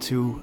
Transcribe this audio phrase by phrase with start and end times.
[0.00, 0.42] welcome you out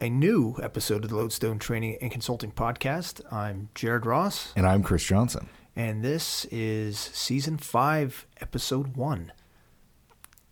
[0.00, 3.20] to a new episode of the Lodestone Training and Consulting Podcast.
[3.32, 5.48] I'm Jared Ross, And I'm Chris Johnson.
[5.74, 9.32] and this is season five, episode one.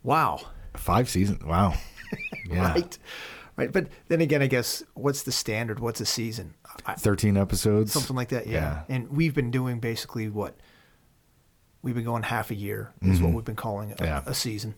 [0.03, 0.41] Wow.
[0.77, 1.43] Five seasons.
[1.45, 1.75] Wow.
[2.49, 2.73] Yeah.
[2.73, 2.99] Right.
[3.57, 3.73] Right.
[3.73, 5.81] But then again, I guess, what's the standard?
[5.81, 6.55] What's a season?
[6.87, 7.93] I, 13 episodes.
[7.93, 8.83] something like that, yeah.
[8.89, 10.55] And we've been doing basically what?
[11.83, 14.05] We've been going half a year, is what we've been calling a, Mm-hmm.
[14.05, 14.23] Yeah.
[14.27, 14.75] a season.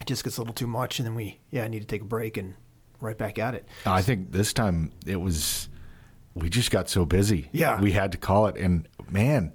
[0.00, 2.00] It just gets a little too much, and then we, yeah, I need to take
[2.00, 2.54] a break and
[3.02, 3.66] right back at it.
[3.84, 5.68] I think this time it was,
[6.34, 7.48] we just got so busy.
[7.52, 7.80] Yeah.
[7.80, 8.56] We had to call it.
[8.56, 9.52] And man,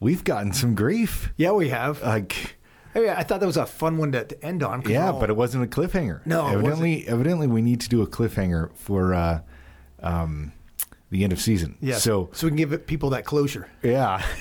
[0.00, 1.32] we've gotten some grief.
[1.36, 2.00] Yeah, we have.
[2.02, 2.56] Like,
[2.94, 4.82] I, mean, I thought that was a fun one to, to end on.
[4.88, 6.24] yeah, all- but it wasn't a cliffhanger.
[6.24, 9.40] No, Evidently, evidently we need to do a cliffhanger for uh,
[10.02, 10.52] um,
[11.10, 11.76] the end of season.
[11.80, 13.68] yeah, So, so we can give people that closure.
[13.82, 14.24] yeah.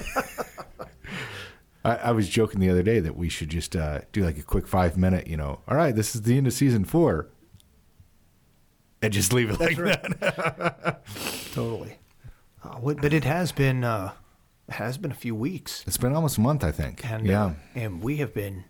[1.84, 4.44] I, I was joking the other day that we should just uh, do like a
[4.44, 7.28] quick five minute, you know, all right, this is the end of season four.
[9.02, 11.02] And just leave it like that.
[11.54, 11.98] Totally.
[12.64, 14.12] Uh, but it has been, uh,
[14.68, 17.06] it has been a few weeks, It's been almost a month, I think.
[17.10, 17.46] and yeah.
[17.46, 18.64] uh, and we have been,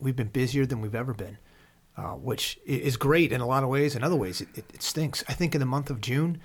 [0.00, 1.38] we've been busier than we've ever been,
[1.96, 3.94] uh, which is great in a lot of ways.
[3.94, 5.22] In other ways, it, it, it stinks.
[5.28, 6.40] I think in the month of June,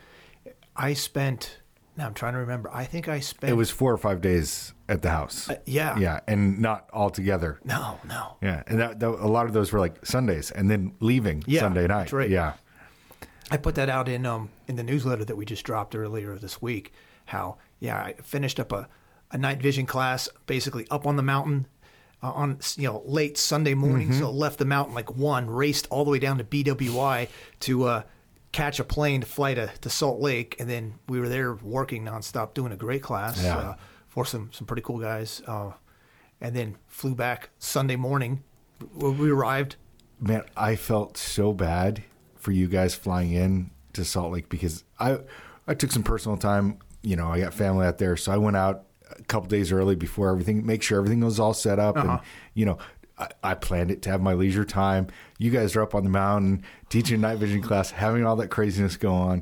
[0.76, 1.58] I spent.
[1.96, 2.70] Now I'm trying to remember.
[2.72, 3.50] I think I spent.
[3.52, 5.50] it was four or five days at the house.
[5.50, 5.98] Uh, yeah.
[5.98, 6.20] Yeah.
[6.28, 7.60] And not all together.
[7.66, 8.38] no, no.
[8.44, 8.62] Yeah.
[8.68, 11.88] And that, that, a lot of those were like Sundays and then leaving Yeah, Sunday
[11.88, 11.98] night.
[12.02, 12.30] that's right.
[12.30, 12.54] Yeah.
[13.50, 16.62] I put that out in um in the newsletter that we just dropped earlier this
[16.62, 16.94] week.
[17.26, 18.88] How yeah, I finished up a,
[19.32, 21.68] a night vision class basically up on the mountain
[22.24, 24.10] uh, on you know late Sunday morning.
[24.10, 24.20] Mm-hmm.
[24.20, 27.30] So left the mountain like one, raced all the way down to BWI
[27.62, 28.04] to uh,
[28.52, 32.04] catch a plane to fly to, to Salt Lake, and then we were there working
[32.06, 33.58] nonstop, doing a great class Yeah.
[33.58, 33.76] uh,
[34.08, 35.42] for some some pretty cool guys.
[35.48, 35.72] Uh,
[36.42, 38.44] and then flew back Sunday morning.
[38.96, 39.76] We we arrived.
[40.20, 42.04] Man, I felt so bad
[42.48, 45.18] for you guys flying in to Salt Lake because I
[45.68, 46.78] I took some personal time.
[47.04, 49.96] You know, I got family out there, so I went out a couple days early
[49.98, 52.12] before everything, make sure everything was all set up, Uh-huh.
[52.14, 52.20] and
[52.54, 52.78] you know.
[53.20, 55.08] I, I planned it to have my leisure time.
[55.40, 58.50] You guys are up on the mountain teaching a night vision class, having all that
[58.50, 59.42] craziness go on.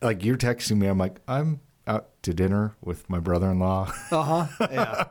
[0.00, 3.92] Like you're texting me, I'm like, I'm out to dinner with my brother-in-law.
[4.10, 4.46] Uh huh.
[4.72, 5.04] Yeah.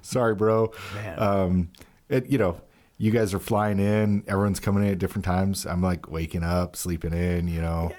[0.00, 0.72] Sorry, bro.
[0.94, 1.18] Man.
[1.22, 1.70] Um,
[2.08, 2.58] it, you know,
[2.98, 4.24] you guys are flying in.
[4.26, 5.64] Everyone's coming in at different times.
[5.66, 7.48] I'm like waking up, sleeping in.
[7.48, 7.92] You know,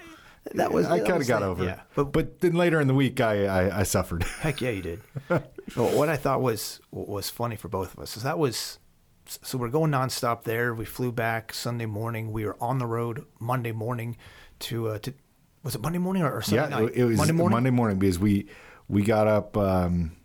[0.54, 1.72] That was I kind of got the- over yeah.
[1.72, 1.80] it.
[1.94, 4.22] But But but then later in the week, I I, I suffered.
[4.40, 5.00] Heck yeah, you did.
[5.28, 8.78] well, what I thought was was funny for both of us is that was
[9.26, 10.74] so we're going nonstop there.
[10.74, 12.32] We flew back Sunday morning.
[12.32, 14.16] We were on the road Monday morning
[14.60, 15.14] to uh, to
[15.62, 16.92] was it Monday morning or, or Sunday yeah, night?
[16.94, 17.54] it was Monday morning.
[17.54, 18.48] Monday morning because we
[18.88, 19.56] we got up.
[19.56, 20.16] Um,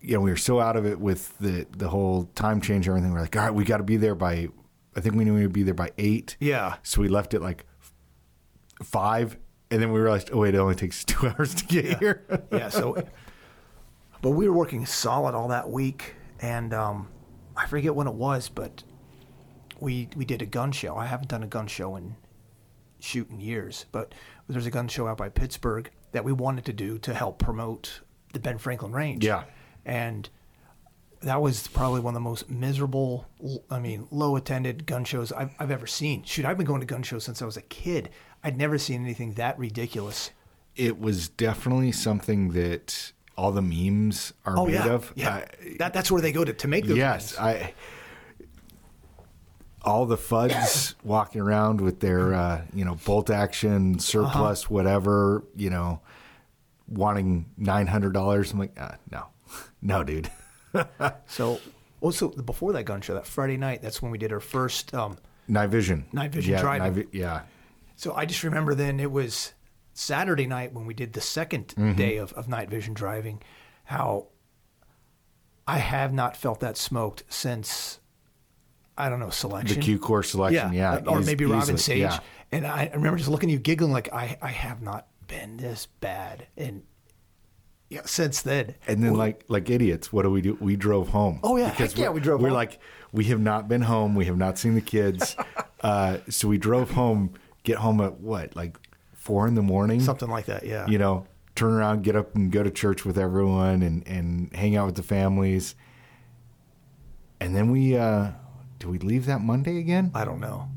[0.00, 2.96] you know, we were so out of it with the the whole time change and
[2.96, 3.12] everything.
[3.12, 4.48] We're like, all right, we got to be there by.
[4.96, 6.36] I think we knew we would be there by eight.
[6.40, 6.76] Yeah.
[6.82, 7.64] So we left at like
[8.82, 9.36] five,
[9.70, 12.24] and then we realized, oh wait, it only takes two hours to get here.
[12.52, 12.68] yeah.
[12.68, 12.96] So,
[14.22, 17.08] but we were working solid all that week, and um,
[17.56, 18.84] I forget when it was, but
[19.80, 20.96] we we did a gun show.
[20.96, 22.16] I haven't done a gun show in
[23.00, 24.14] shooting years, but
[24.48, 28.00] there's a gun show out by Pittsburgh that we wanted to do to help promote
[28.32, 29.24] the Ben Franklin Range.
[29.24, 29.44] Yeah.
[29.88, 30.28] And
[31.22, 33.26] that was probably one of the most miserable,
[33.70, 36.22] I mean, low attended gun shows I've, I've ever seen.
[36.22, 38.10] Shoot, I've been going to gun shows since I was a kid.
[38.44, 40.30] I'd never seen anything that ridiculous.
[40.76, 45.12] it was definitely something that all the memes are Oh made yeah, of.
[45.16, 45.34] yeah.
[45.36, 46.96] I- that that's where they go to to make those.
[46.96, 47.40] yes, memes.
[47.56, 47.74] I.
[49.82, 54.74] All the fuds walking around with their, uh, you know, bolt action surplus, Uh-huh.
[54.74, 56.00] whatever, you know,
[56.88, 58.52] wanting nine hundred dollars.
[58.52, 59.26] I'm like, uh, no,
[59.82, 60.30] no, dude.
[61.26, 61.60] So,
[62.00, 64.92] also before that gun show, that Friday night, that's when we did our first.
[64.94, 65.16] Um,
[65.48, 66.92] Night vision, Night vision yeah, driving.
[66.92, 67.40] vi- yeah,
[67.96, 69.54] so I just remember then it was
[69.94, 71.94] Saturday night when we did the 2nd Mm-hmm.
[71.94, 73.40] day of, of night vision driving.
[73.84, 74.26] How
[75.66, 77.98] I have not felt that smoked since
[78.96, 79.84] I don't know selection the.
[79.84, 82.00] Q course selection, yeah, or eas- maybe Robin Sage.
[82.00, 82.20] yeah.
[82.52, 85.56] And I, I remember just looking at you giggling like I I have not been
[85.56, 86.82] this bad and
[87.88, 88.74] yeah since then.
[88.86, 90.56] And then, like like idiots, what do we do?
[90.60, 91.40] We drove home.
[91.42, 91.68] Oh, yeah.
[91.68, 92.56] Heck yeah, we drove We're home.
[92.56, 92.80] like,
[93.12, 94.14] we have not been home.
[94.14, 95.36] We have not seen the kids.
[95.80, 97.34] uh, so we drove home.
[97.64, 98.78] Get home at what, like
[99.14, 100.00] four in the morning?
[100.00, 100.86] Something like that, yeah.
[100.86, 104.76] You know, turn around, get up, and go to church with everyone, and and hang
[104.76, 105.74] out with the families.
[107.40, 108.30] And then we, uh,
[108.78, 110.10] do we leave that Monday again?
[110.14, 110.68] I don't know.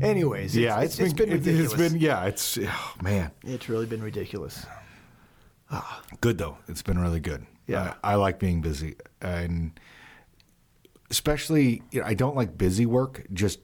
[0.00, 1.72] Anyways, yeah, it's, it's been it- ridiculous.
[1.72, 4.64] It's been yeah, it's oh, man, It's really been ridiculous.
[6.20, 6.58] Good though.
[6.68, 7.46] It's been really good.
[7.66, 7.94] Yeah.
[8.02, 9.78] I, I like being busy, and
[11.10, 13.26] especially you know, I don't like busy work.
[13.32, 13.60] Just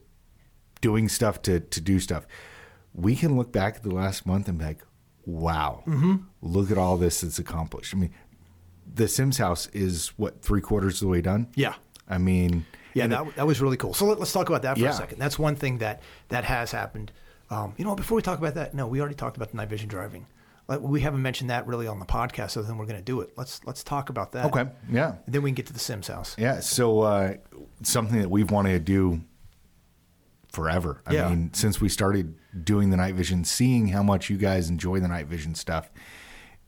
[0.81, 2.27] doing stuff to to do stuff.
[2.95, 4.83] We can look back at the last month and be like,
[5.27, 6.17] wow, Mm-hmm.
[6.41, 7.95] look at all this that's accomplished.
[7.95, 8.15] I mean,
[8.93, 11.49] the Sims house is what three quarters of the way done.
[11.55, 11.75] Yeah.
[12.09, 12.65] I mean,
[12.95, 13.93] Yeah, that, that was really cool.
[13.93, 14.91] So let, us talk about that for Yeah.
[14.91, 15.19] a second.
[15.19, 17.13] That's one thing that that has happened.
[17.51, 19.69] Um, you know, before we talk about that, no, we already talked about the night
[19.69, 20.27] vision driving.
[20.69, 23.21] Like, we haven't mentioned that really on the podcast, so then we're going to do
[23.21, 23.31] it.
[23.37, 24.47] Let's let's talk about that.
[24.47, 25.15] Okay, yeah.
[25.25, 26.35] And then we can get to the Sims house.
[26.39, 27.35] Yeah, so uh,
[27.83, 29.21] something that we've wanted to do
[30.53, 31.03] forever.
[31.07, 31.29] I Yeah.
[31.29, 32.35] mean, since we started
[32.65, 35.91] doing the night vision, seeing how much you guys enjoy the night vision stuff,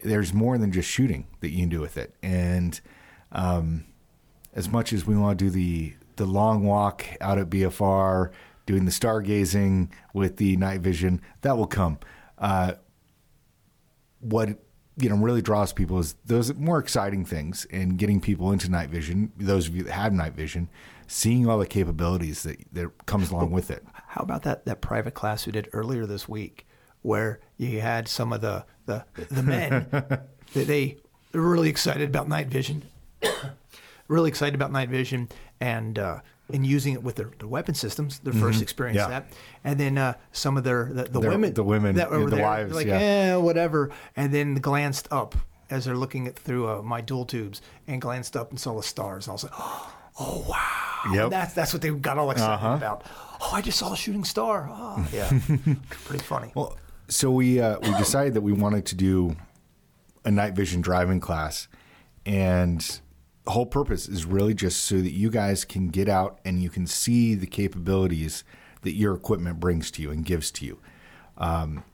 [0.01, 2.15] there's more than just shooting that you can do with it.
[2.23, 2.81] And
[3.33, 3.85] um,
[4.53, 8.31] as much as we want to do the the long walk out at BFR,
[8.67, 11.99] doing the stargazing with the night vision, that will come.
[12.37, 12.73] Uh,
[14.21, 14.51] what
[14.97, 18.91] you know really draws people is those more exciting things and getting people into night
[18.91, 19.33] vision.
[19.37, 20.69] Those of you that have night vision,
[21.07, 23.85] seeing all the capabilities that that comes along with it.
[24.09, 26.67] How about that that private class we did earlier this week,
[27.03, 29.87] where you had some of the the, the men
[30.55, 30.97] they, they
[31.33, 32.85] were really excited about night vision,
[34.09, 35.29] really excited about night vision,
[35.61, 36.21] and uh,
[36.53, 39.11] and using it with their, their weapon systems, their first experience Mm-hmm.
[39.13, 39.21] Yeah.
[39.21, 39.33] that,
[39.65, 42.25] and then uh, some of their the, the Their- women, the women, that were yeah,
[42.27, 42.99] the there, wives, like yeah.
[42.99, 45.35] eh, whatever, and then glanced up
[45.71, 48.83] as they're looking at through uh, my dual tubes and glanced up and saw the
[48.83, 49.53] stars, and I was like,
[50.21, 51.31] oh wow, Yep.
[51.31, 52.75] that's that's what they got all excited Uh-huh.
[52.77, 53.05] about.
[53.41, 54.69] Oh, I just saw a shooting star.
[54.73, 55.29] Oh, yeah,
[55.91, 56.51] pretty funny.
[56.55, 56.77] Well,
[57.09, 59.37] so we uh, we decided that we wanted to do
[60.25, 61.69] a night vision driving class,
[62.27, 63.01] and
[63.51, 66.87] whole purpose is really just so that you guys can get out and you can
[66.87, 68.45] see the capabilities
[68.83, 70.79] that your equipment brings to you and gives to you.
[71.37, 71.85] Um,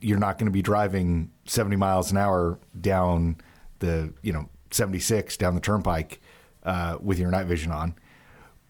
[0.00, 3.36] you're not going to be driving 70 miles an hour down
[3.78, 6.20] the you know 76 down the turnpike
[6.64, 7.94] uh, with your night vision on,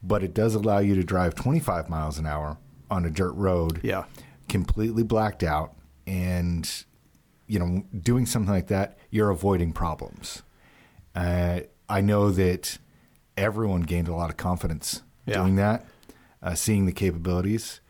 [0.02, 2.58] but it does allow you to drive 25 miles an hour
[2.90, 4.04] on a dirt road Yeah.
[4.48, 5.74] completely blacked out
[6.06, 6.68] and
[7.46, 10.42] you know doing something like that you're avoiding problems
[11.14, 12.78] uh, i know that
[13.36, 15.34] everyone gained a lot of confidence Yeah.
[15.40, 15.86] doing that
[16.42, 17.80] uh, seeing the capabilities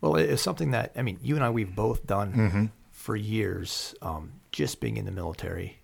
[0.00, 2.64] Well, it's something that I mean, you and I we've both done Mm-hmm.
[2.90, 3.94] for years.
[4.02, 5.78] Um, just being in the military,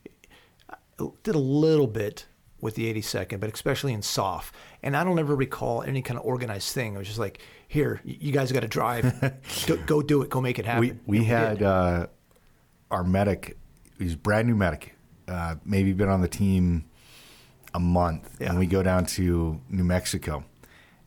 [0.70, 0.76] I
[1.22, 2.26] did a little bit
[2.60, 4.50] with the 82nd, but especially in SOF.
[4.82, 6.94] And I don't ever recall any kind of organized thing.
[6.94, 9.04] It was just like, here, you guys got to drive,
[9.66, 10.80] go, go do it, go make it happen.
[10.80, 12.06] we we And had uh,
[12.90, 13.56] our medic
[13.98, 14.94] he's brand new medic
[15.28, 16.84] uh, maybe been on the team
[17.74, 18.50] a month Yeah.
[18.50, 20.44] and we go down to new mexico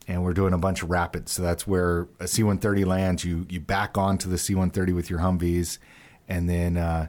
[0.07, 1.31] and we're doing a bunch of rapids.
[1.31, 3.23] So that's where a c-130 lands.
[3.23, 5.77] You you back onto the c-130 with your humvees
[6.27, 7.07] and then uh,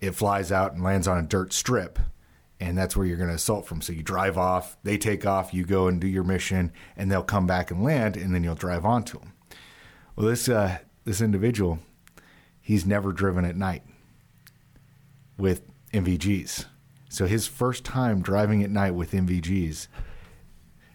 [0.00, 1.98] it flies out and lands on a dirt strip
[2.58, 3.80] and that's where you're going to assault from.
[3.80, 7.22] So you drive off they take off you go and do your mission and they'll
[7.22, 9.32] come back and land and then you'll drive onto them
[10.16, 11.78] well this uh, this individual
[12.60, 13.82] he's never driven at night
[15.38, 15.62] with
[15.92, 16.66] NVGs.
[17.08, 19.88] So his first time driving at night with NVGs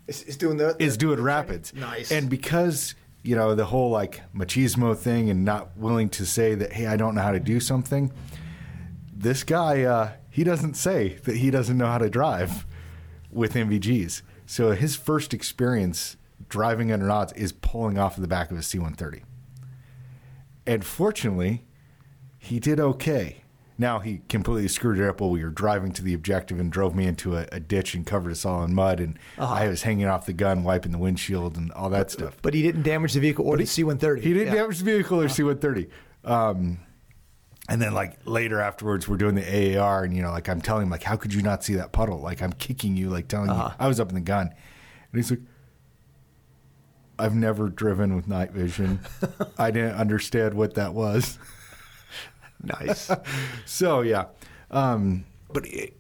[0.08, 1.74] is, it's doing the is doing rapids.
[1.74, 2.12] Nice.
[2.12, 6.74] And because, you know, the whole like machismo thing and not willing to say that,
[6.74, 8.12] hey, I don't know how to do something,
[9.14, 12.66] this guy, uh, he doesn't say that he doesn't know how to drive
[13.32, 14.22] with NVGs.
[14.46, 16.18] So his first experience
[16.50, 19.24] driving under NODs is pulling off of the back of a C 130.
[20.68, 21.66] And fortunately,
[22.38, 23.44] he did okay.
[23.77, 26.96] Now he completely screwed it up while we were driving to the objective and drove
[26.96, 29.00] me into a, a ditch and covered us all in mud.
[29.00, 29.53] And uh-huh.
[29.53, 32.38] I was hanging off the gun, wiping the windshield and all that stuff.
[32.41, 34.22] but he didn't damage the vehicle or the C-130.
[34.22, 34.62] He didn't Yeah.
[34.62, 35.34] damage the vehicle or uh-huh.
[35.34, 35.89] C-130.
[36.24, 36.79] Um,
[37.67, 40.84] and then like later afterwards, we're doing the AAR, and you know, like I'm telling
[40.84, 42.20] him, like, how could you not see that puddle?
[42.20, 43.75] Like I'm kicking you, like telling you, uh-huh.
[43.79, 44.55] I was up in the gun, and
[45.13, 45.41] he's like,
[47.17, 49.00] I've never driven with night vision.
[49.58, 51.39] I didn't understand what that was.
[52.64, 53.12] Nice.
[53.66, 54.26] So yeah,
[54.72, 55.96] um, but it,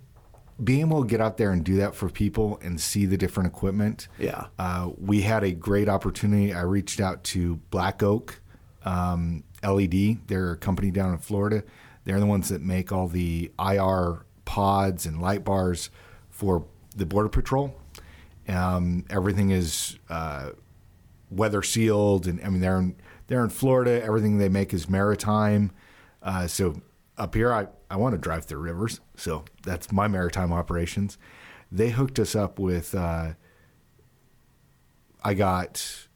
[0.63, 3.47] being able to get out there and do that for people and see the different
[3.47, 4.07] equipment.
[4.17, 4.45] Yeah.
[4.57, 6.53] uh, we had a great opportunity.
[6.53, 8.41] I reached out to Black Oak
[8.85, 10.27] um, LED.
[10.27, 11.63] They're a company down in Florida.
[12.05, 15.89] They're the ones that make all the IR pods and light bars
[16.29, 17.75] for the Border Patrol.
[18.47, 20.51] Um, everything is uh,
[21.31, 22.95] weather sealed, and I mean they're in,
[23.27, 24.01] they're in Florida.
[24.03, 25.71] Everything they make is maritime.
[26.25, 26.75] Uh, so
[27.17, 31.17] up here, I, I want to drive through rivers, so that's my maritime operations.
[31.71, 32.93] They hooked us up with.
[32.95, 33.33] Uh,
[35.23, 36.07] I got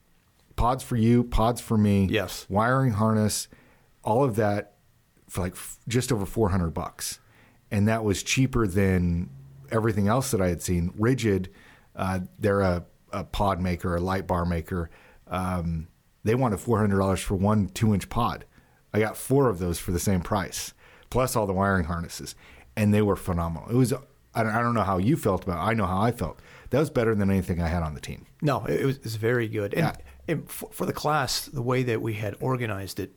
[0.55, 2.07] pods for you, pods for me.
[2.09, 2.45] Yes.
[2.49, 3.47] wiring harness,
[4.03, 4.73] all of that
[5.27, 7.19] for like f- just over four hundred bucks,
[7.71, 9.29] and that was cheaper than
[9.71, 10.91] everything else that I had seen.
[10.97, 11.49] Rigid,
[11.95, 14.89] uh, they're a, a pod maker, a light bar maker.
[15.27, 15.87] um,
[16.23, 18.45] they wanted four hundred dollars for one two inch pod.
[18.93, 20.73] I got four of those for the same price,
[21.09, 22.35] plus all the wiring harnesses,
[22.75, 23.69] and they were phenomenal.
[23.69, 23.93] It was
[24.33, 25.57] I don't, I don't know how you felt about.
[25.65, 25.69] it.
[25.69, 26.39] I know how I felt.
[26.69, 28.27] That was better than anything I had on the team.
[28.41, 29.73] No, it was, it was very good.
[29.73, 29.95] And, Yeah.
[30.27, 33.11] and for, for the class, the way that we had organized it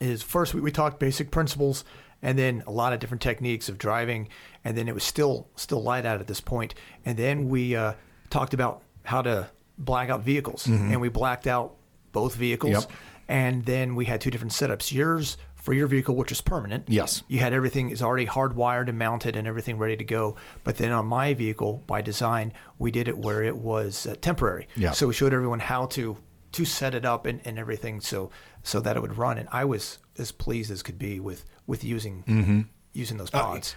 [0.00, 1.84] is first we, we talked basic principles
[2.20, 4.28] and then a lot of different techniques of driving
[4.64, 7.92] and then it was still still light out at this point and then we uh,
[8.30, 11.76] talked about how to black out vehicles and we blacked out
[12.12, 12.80] both vehicles Mm-hmm.
[12.90, 12.98] Yep.
[13.28, 17.22] And then we had two different setups yours for your vehicle which is permanent Yes.
[17.28, 20.34] you had everything is already hardwired and mounted and everything ready to go.
[20.64, 24.66] But then on my vehicle, by design, we did it where it was uh, temporary.
[24.74, 24.90] Yeah.
[24.90, 26.16] So we showed everyone how to
[26.52, 28.30] to set it up and, and everything so
[28.64, 29.38] so that it would run.
[29.38, 32.60] And I was as pleased as could be with with using Mm-hmm.
[32.92, 33.76] using those Uh, pods.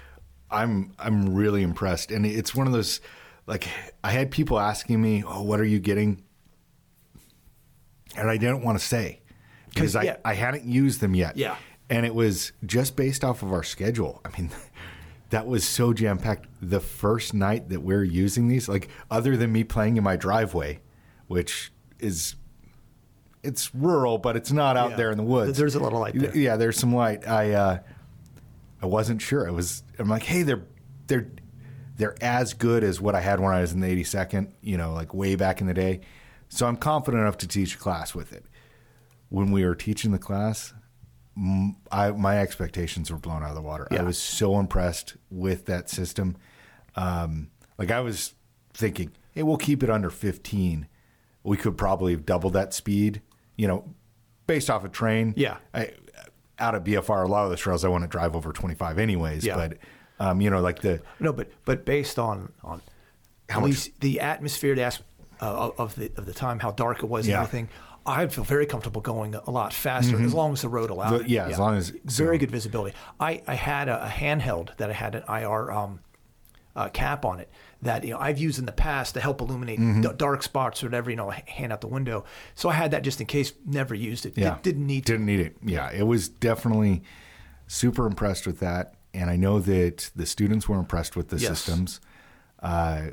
[0.49, 2.99] I'm I'm really impressed, and it's one of those
[3.45, 3.67] like
[4.03, 6.23] I had people asking me, "Oh, what are you getting?"
[8.17, 9.21] And I didn't want to say
[9.75, 10.17] because I, yeah.
[10.25, 11.37] I hadn't used them yet.
[11.37, 11.55] Yeah.
[11.91, 14.21] and it was just based off of our schedule.
[14.25, 14.49] I mean,
[15.29, 16.47] that was so jam packed.
[16.61, 20.79] The first night that we're using these, like other than me playing in my driveway,
[21.27, 22.35] which is
[23.43, 24.95] it's rural, but it's not out Yeah.
[24.95, 25.57] there in the woods.
[25.57, 26.35] There's a little light there.
[26.35, 27.27] Yeah, there's some light.
[27.27, 27.79] I uh,
[28.81, 29.47] I wasn't sure.
[29.47, 29.83] I was.
[29.99, 30.63] I'm like, hey, they're
[31.07, 31.27] they're
[31.97, 34.49] they're as good as what I had when I was in the 82nd.
[34.61, 36.01] You know, like way back in the day.
[36.49, 38.45] So I'm confident enough to teach a class with it.
[39.35, 40.73] When we were teaching the class,
[41.91, 43.85] I, my expectations were blown out of the water.
[43.91, 46.37] I was so impressed with that system.
[46.95, 48.33] Um, like I was
[48.73, 50.87] thinking, hey, we'll keep it under 15.
[51.43, 53.21] We could probably have doubled that speed.
[53.57, 53.93] You know,
[54.47, 55.33] based off a train.
[55.35, 55.57] Yeah.
[55.73, 55.91] I,
[56.57, 59.45] out of BFR, a lot of the trails I want to drive over 25 anyways.
[59.45, 59.55] Yeah.
[59.57, 59.77] But
[60.17, 62.81] um, you know, like the No, but but based on on
[63.49, 64.97] How much- the atmosphere, the
[65.41, 67.39] uh, of the of the time, how dark it was, Yeah.
[67.39, 67.69] and everything.
[68.05, 71.09] I feel very comfortable going a lot faster as long as the road allowed.
[71.11, 71.27] The- it.
[71.29, 72.95] yeah, as long as- very so- good visibility.
[73.19, 75.99] I I had a, a handheld that I had an IR um,
[76.75, 77.49] uh, cap on it
[77.81, 80.01] that you know I've used in the past to help illuminate Mm-hmm.
[80.01, 82.25] d- dark spots or whatever you know hand out the window.
[82.53, 83.53] So I had that just in case.
[83.65, 84.37] Never used it.
[84.37, 84.55] Yeah.
[84.55, 85.13] Did, didn't need to.
[85.13, 85.57] Didn't need it.
[85.63, 87.01] Yeah, it was definitely
[87.67, 91.49] super impressed with that, and I know that the students were impressed with the Yes.
[91.61, 92.01] systems.
[92.61, 93.07] Uh,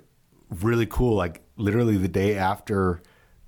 [0.50, 1.14] really cool.
[1.16, 3.00] Like literally the day after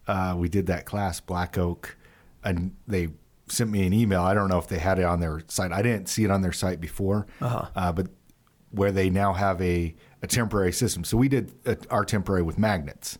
[0.06, 1.96] uh, we did that class, Black Oak,
[2.42, 3.08] and they
[3.48, 4.22] sent me an email.
[4.22, 5.72] I don't know if they had it on their site.
[5.72, 7.26] I didn't see it on their site before,
[7.74, 8.08] uh but
[8.70, 11.04] where they now have a, a temporary system.
[11.04, 13.18] So we did uh our temporary with magnets.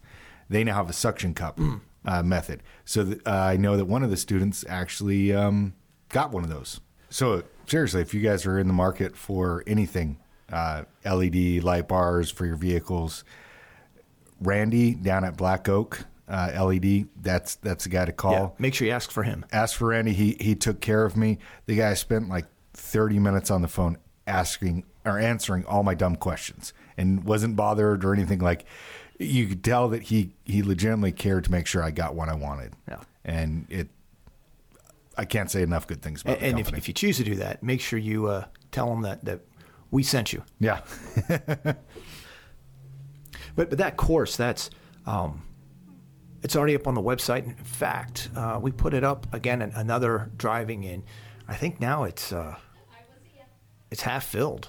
[0.48, 1.58] They now have a suction cup
[2.04, 2.62] uh, method.
[2.84, 5.74] So th- uh, I know that one of the students actually um,
[6.10, 6.80] got one of those.
[7.08, 10.18] So seriously, if you guys are in the market for anything,
[10.52, 13.24] uh, LED light bars for your vehicles,
[14.40, 18.74] Randy down at Black Oak uh, LED, that's that's the guy to call Yeah, make
[18.74, 19.44] sure you ask for him.
[19.52, 20.12] Ask for Randy.
[20.12, 21.38] He he took care of me.
[21.66, 26.16] The guy spent like thirty minutes on the phone asking or answering all my dumb
[26.16, 28.38] questions and wasn't bothered or anything.
[28.38, 28.64] Like
[29.18, 32.34] you could tell that he he legitimately cared to make sure I got what I
[32.34, 32.72] wanted.
[32.88, 33.00] Yeah.
[33.24, 33.88] And it,
[35.16, 37.62] I can't say enough good things about and if, if you choose to do that,
[37.62, 39.40] make sure you uh, tell them that that
[39.90, 40.42] we sent you.
[40.58, 40.80] yeah,
[43.56, 44.70] But but that course, that's
[45.06, 45.42] um,
[46.44, 47.44] it's already up on the website.
[47.44, 49.60] In fact, uh, we put it up again.
[49.62, 51.02] an- Another driving in.
[51.48, 52.56] I think now it's uh,
[53.90, 54.68] it's half filled.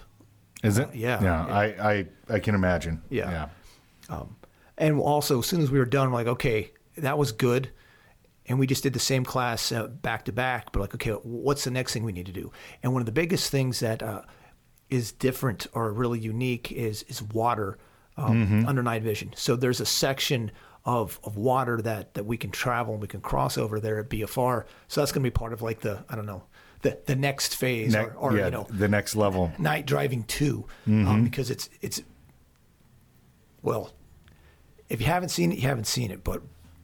[0.63, 0.89] is it?
[0.95, 1.21] yeah.
[1.21, 1.45] yeah.
[1.45, 2.05] I I
[2.35, 3.01] I can imagine.
[3.09, 3.47] Yeah.
[4.09, 4.23] yeah.
[4.77, 7.69] And also, as soon as we were done, we're like, okay, that was good.
[8.47, 10.71] And we just did the same class uh, back to back.
[10.73, 12.51] But like, okay, what's the next thing we need to do?
[12.83, 14.21] And one of the biggest things that uh,
[14.89, 17.77] is different or really unique is is water
[18.17, 19.31] um, under night vision.
[19.35, 20.51] So there's a section
[20.85, 24.09] of, of water that, that we can travel and we can cross over there at
[24.09, 24.65] BFR.
[24.87, 26.43] So that's going to be part of like the I don't know
[26.81, 29.51] the the next phase Ne- or, or yeah, you know the next level.
[29.57, 31.07] night driving too, Mm-hmm.
[31.07, 32.01] um, because it's it's
[33.61, 33.91] well,
[34.89, 36.41] if you haven't seen it, you haven't seen it, but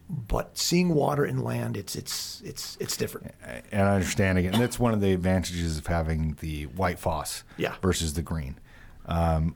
[0.10, 3.34] but seeing water and land, it's it's it's it's different.
[3.72, 4.54] and understanding it.
[4.54, 7.76] And that's one of the advantages of having the white phos Yeah.
[7.82, 8.58] versus the green.
[9.06, 9.56] Um,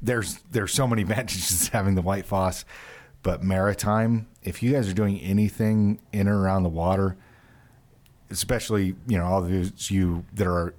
[0.00, 2.64] there's there's so many advantages having the white phos,
[3.22, 4.26] but maritime.
[4.42, 7.16] If you guys are doing anything in or around the water,
[8.30, 10.74] especially you know all those you that are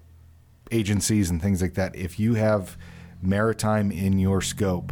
[0.71, 2.77] agencies and things like that, if you have
[3.21, 4.91] maritime in your scope,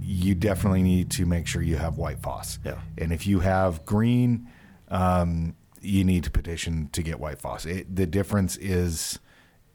[0.00, 2.58] you definitely need to make sure you have white phos.
[2.64, 2.80] Yeah.
[2.98, 4.48] And if you have green,
[4.88, 7.66] um, you need to petition to get white phos.
[7.66, 9.18] It, the difference is,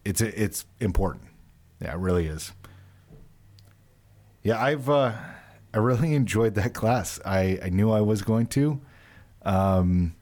[0.06, 1.26] it's it's important.
[1.82, 2.54] Yeah, it really is.
[4.44, 5.12] Yeah, I've uh,
[5.78, 7.20] I really enjoyed that class.
[7.24, 8.82] I, I knew I was going to.
[9.44, 10.16] Um,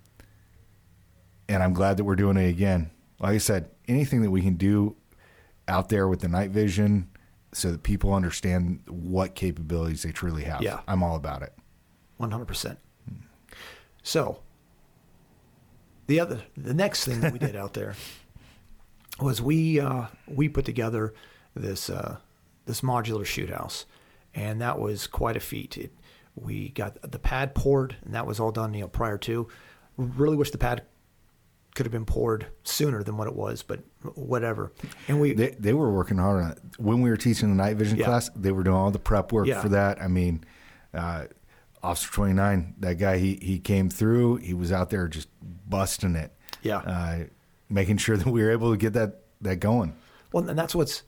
[1.48, 2.92] and I'm glad that we're doing it again.
[3.20, 4.98] Like I said, anything that we can do
[5.68, 7.10] out there with the night vision
[7.54, 10.62] so that people understand what capabilities they truly have.
[10.62, 10.82] Yeah.
[10.88, 11.54] I'm all about it.
[12.18, 12.80] One hundred percent.
[14.04, 14.40] So
[16.08, 17.96] the other, the next thing that we did out there
[19.22, 21.14] was we uh, we put together
[21.56, 22.18] this uh,
[22.66, 23.86] this modular shoot house,
[24.36, 25.78] and that was quite a feat.
[25.78, 25.92] It,
[26.36, 29.48] we got the pad poured, and that was all done you know prior to.
[29.98, 30.84] Really wish the pad
[31.76, 33.82] could have been poured sooner than what it was, but
[34.16, 34.72] whatever.
[35.08, 36.60] And we They, they were working hard on it.
[36.78, 38.06] When we were teaching the night vision Yeah.
[38.06, 39.62] class, they were doing all the prep work Yeah.
[39.62, 40.02] for that.
[40.02, 40.44] I mean,
[40.94, 41.26] uh,
[41.84, 44.38] Officer 29, that guy, he, he came through.
[44.38, 45.28] He was out there just
[45.70, 46.32] busting it.
[46.62, 46.78] Yeah.
[46.78, 47.24] Uh,
[47.70, 49.96] making sure that we were able to get that, that going.
[50.32, 51.04] Well, and that's what's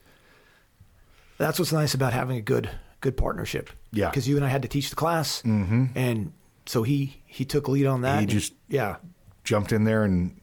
[1.38, 2.70] that's what's nice about having a good
[3.00, 3.70] good partnership.
[3.90, 4.10] Yeah.
[4.10, 5.86] because you and I had to teach the class, mm-hmm.
[5.94, 6.32] and
[6.66, 8.16] so he he took lead on that.
[8.16, 8.96] He and just- yeah,
[9.44, 10.38] Jumped in there and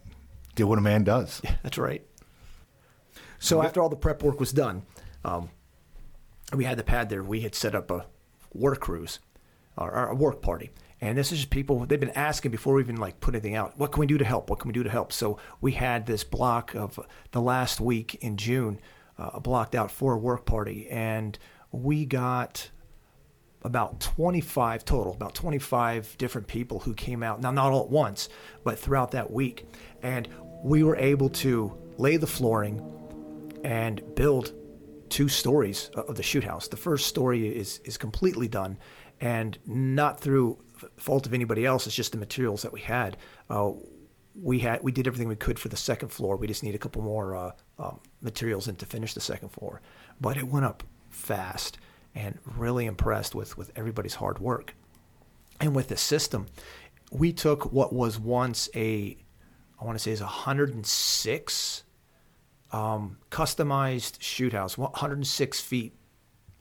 [0.55, 1.39] did what a man does.
[1.61, 2.03] that's right.
[3.37, 4.81] So after all the prep work was done,
[5.23, 5.49] um,
[6.53, 7.23] we had the pad there.
[7.23, 8.07] We had set up a
[8.53, 9.19] work cruise
[9.77, 10.71] or, or a work party.
[11.01, 13.77] And this is just people they've been asking before we even like put anything out.
[13.77, 14.49] What can we do to help?
[14.49, 15.11] What can we do to help?
[15.13, 16.99] So we had this block of
[17.31, 18.79] the last week in June,
[19.19, 21.37] uh, blocked out for a work party, and
[21.75, 22.69] we got
[23.63, 27.41] about 25 total, about 25 different people who came out.
[27.41, 28.29] Now, not all at once,
[28.63, 29.67] but throughout that week.
[30.03, 30.27] And
[30.63, 32.81] we were able to lay the flooring
[33.63, 34.53] and build
[35.09, 36.67] two stories of the shoot house.
[36.67, 38.77] The first story is, is completely done
[39.19, 40.59] and not through
[40.97, 41.87] fault of anybody else.
[41.87, 43.17] It's just the materials that we had.
[43.49, 43.71] Uh,
[44.39, 46.35] we had we did everything we could for the second floor.
[46.35, 49.81] We just need a couple more uh, um, materials in to finish the second floor,
[50.19, 50.83] but it went up
[51.15, 51.77] fast
[52.13, 54.75] and really impressed with with everybody's hard work.
[55.59, 56.47] And with the system,
[57.11, 59.17] we took what was once a
[59.79, 61.83] I want to say is 106
[62.71, 65.93] um, customized shoot house, 106 feet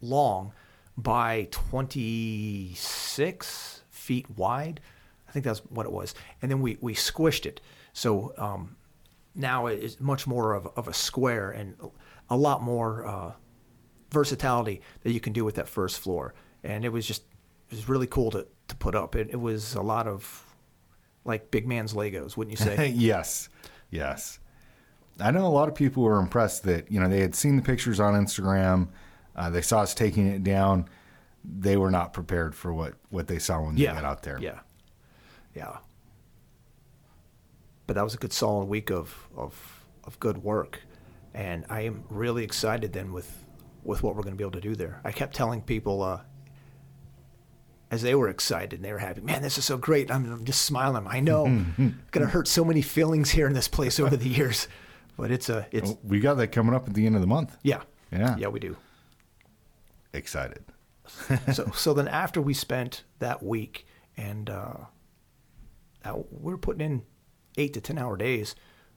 [0.01, 0.53] long
[0.97, 4.81] by 26 feet wide.
[5.29, 6.15] I think that's what it was.
[6.41, 7.61] And then we, we squished it.
[7.93, 8.77] So um,
[9.35, 11.75] now it is much more of, of a square and
[12.31, 13.33] a lot more uh,
[14.15, 16.33] versatility that you can do with that first floor.
[16.63, 17.23] And it was just,
[17.71, 19.15] it was really cool to, to put up.
[19.15, 20.45] It, it was a lot of
[21.25, 22.89] like big man's Legos, wouldn't you say?
[22.97, 23.49] yes.
[23.91, 24.39] Yes.
[25.21, 27.63] I know a lot of people were impressed that, you know, they had seen the
[27.63, 28.89] pictures on Instagram.
[29.37, 30.89] Uh, they saw us taking it down.
[31.45, 34.39] They were not prepared for what, what they saw when they got out there.
[34.41, 34.61] Yeah.
[35.55, 35.77] Yeah.
[37.87, 40.81] But that was a good solid week of, of, of good work.
[41.35, 43.44] And I am really excited then with,
[43.85, 45.01] with what we're going to be able to do there.
[45.05, 46.21] I kept telling people, uh,
[47.91, 50.11] as they were excited and they were happy, man, this is so great.
[50.11, 51.07] I'm, I'm just smiling.
[51.07, 54.67] I know, going to hurt so many feelings here in this place over the years,
[55.17, 57.27] but it's a, it's, Well, We got that coming up at the end of the
[57.27, 57.57] month.
[57.63, 58.37] yeah, Yeah.
[58.37, 58.77] yeah, we do.
[60.13, 60.65] Excited.
[61.53, 64.75] so so then after we spent that week and uh,
[66.31, 67.03] we're putting in
[67.59, 68.55] eight to ten hour days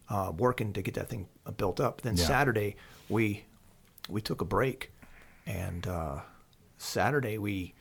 [0.10, 2.02] uh, working to get that thing built up.
[2.02, 2.26] Then Yeah.
[2.26, 2.76] Saturday
[3.10, 3.43] we
[4.09, 4.91] we took a break
[5.45, 6.19] and uh,
[6.77, 7.73] Saturday we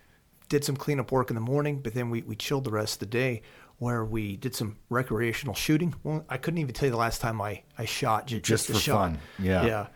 [0.48, 3.00] did some cleanup work in the morning, but then we, we chilled the rest of
[3.00, 3.42] the day
[3.78, 5.92] where we did some recreational shooting.
[6.04, 8.70] Well, I couldn't even tell you the last time I, I shot ju- Just just,
[8.70, 8.96] a for shot.
[8.98, 9.18] fun.
[9.40, 9.66] Yeah.
[9.66, 9.86] Yeah.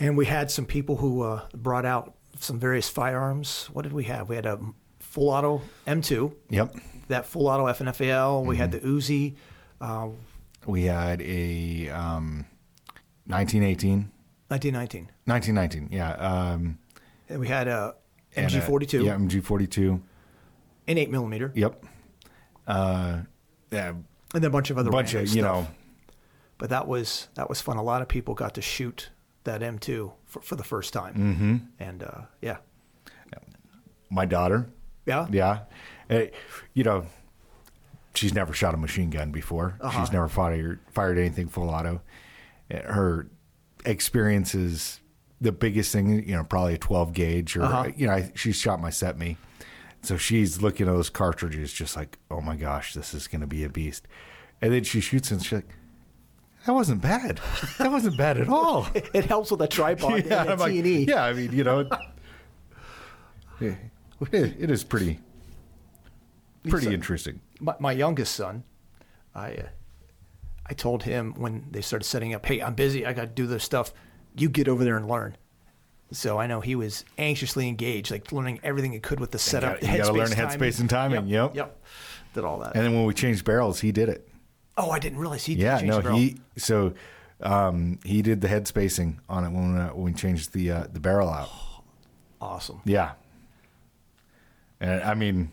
[0.00, 3.68] And we had some people who uh, brought out some various firearms.
[3.72, 4.28] What did we have?
[4.28, 4.58] We had a
[5.00, 6.74] full auto M2, Yep.
[7.08, 8.44] that full auto FN FAL.
[8.44, 9.34] We had the Uzi.
[9.80, 10.08] Uh,
[10.66, 12.46] We had a um,
[13.26, 14.10] 1918,
[14.48, 15.10] 1919.
[15.26, 16.12] 1919, yeah.
[16.12, 16.78] Um,
[17.28, 17.94] And we had a
[18.36, 20.00] and a- MG42 yeah, MG42.
[20.86, 21.84] and 8 millimeter, Yep.
[22.66, 23.20] Uh,
[23.70, 25.42] yeah, and then a bunch of other bunch of, you stuff.
[25.42, 25.66] know,
[26.58, 27.76] But that was that was fun.
[27.76, 29.10] A lot of people got to shoot
[29.44, 31.14] that M2 for, for the first time.
[31.14, 31.34] Mm.
[31.34, 31.56] Mm-hmm.
[31.80, 32.56] And uh, yeah,
[34.10, 34.66] my daughter.
[35.06, 35.60] yeah, Yeah.
[36.10, 36.22] Uh,
[36.72, 37.04] you know,
[38.14, 39.76] she's never shot a machine gun before.
[39.80, 40.00] Uh-huh.
[40.00, 42.00] She's never fired, fired anything full auto.
[42.72, 43.26] Uh, Her
[43.88, 45.00] experience is
[45.40, 47.90] the biggest thing, you know, probably a 12 gauge or, Uh-huh.
[47.96, 49.36] you know, I, she's shot my set me.
[50.02, 53.46] So she's looking at those cartridges just like, oh my gosh, this is going to
[53.46, 54.06] be a beast.
[54.62, 55.68] And then she shoots and she's like,
[56.66, 57.40] that wasn't bad.
[57.78, 58.86] That wasn't bad at all.
[59.14, 61.04] It helps with a tripod yeah, and a like, T&E.
[61.08, 61.88] yeah, I mean, you know,
[63.60, 63.76] it,
[64.32, 65.20] it is pretty,
[66.68, 67.40] pretty So- interesting.
[67.60, 68.64] my, my youngest son,
[69.34, 69.62] I uh,
[70.70, 73.46] I told him when they started setting up, hey, I'm busy, I got to do
[73.46, 73.92] this stuff.
[74.36, 75.36] You get over there and learn.
[76.10, 79.82] So I know he was anxiously engaged, like learning everything he could with the setup.
[79.82, 81.54] you gotta learn headspace and timing, yep.
[81.54, 81.78] Yep.
[82.34, 82.74] Did all that.
[82.74, 84.26] And then when we changed barrels, he did it.
[84.78, 86.94] oh, I didn't realize he did Yeah, no, he so
[87.42, 90.86] um, he did the head spacing on it when uh, when we changed the uh,
[90.92, 91.48] the barrel out.
[92.40, 92.80] Awesome.
[92.84, 93.14] Yeah,
[94.80, 95.50] and I mean,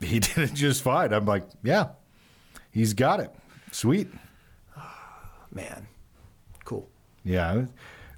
[0.00, 1.12] he did it just fine.
[1.12, 1.88] I'm like, yeah,
[2.70, 3.30] he's got it.
[3.76, 4.08] Sweet.
[5.52, 5.86] Man.
[6.64, 6.88] Cool.
[7.24, 7.68] Yeah, it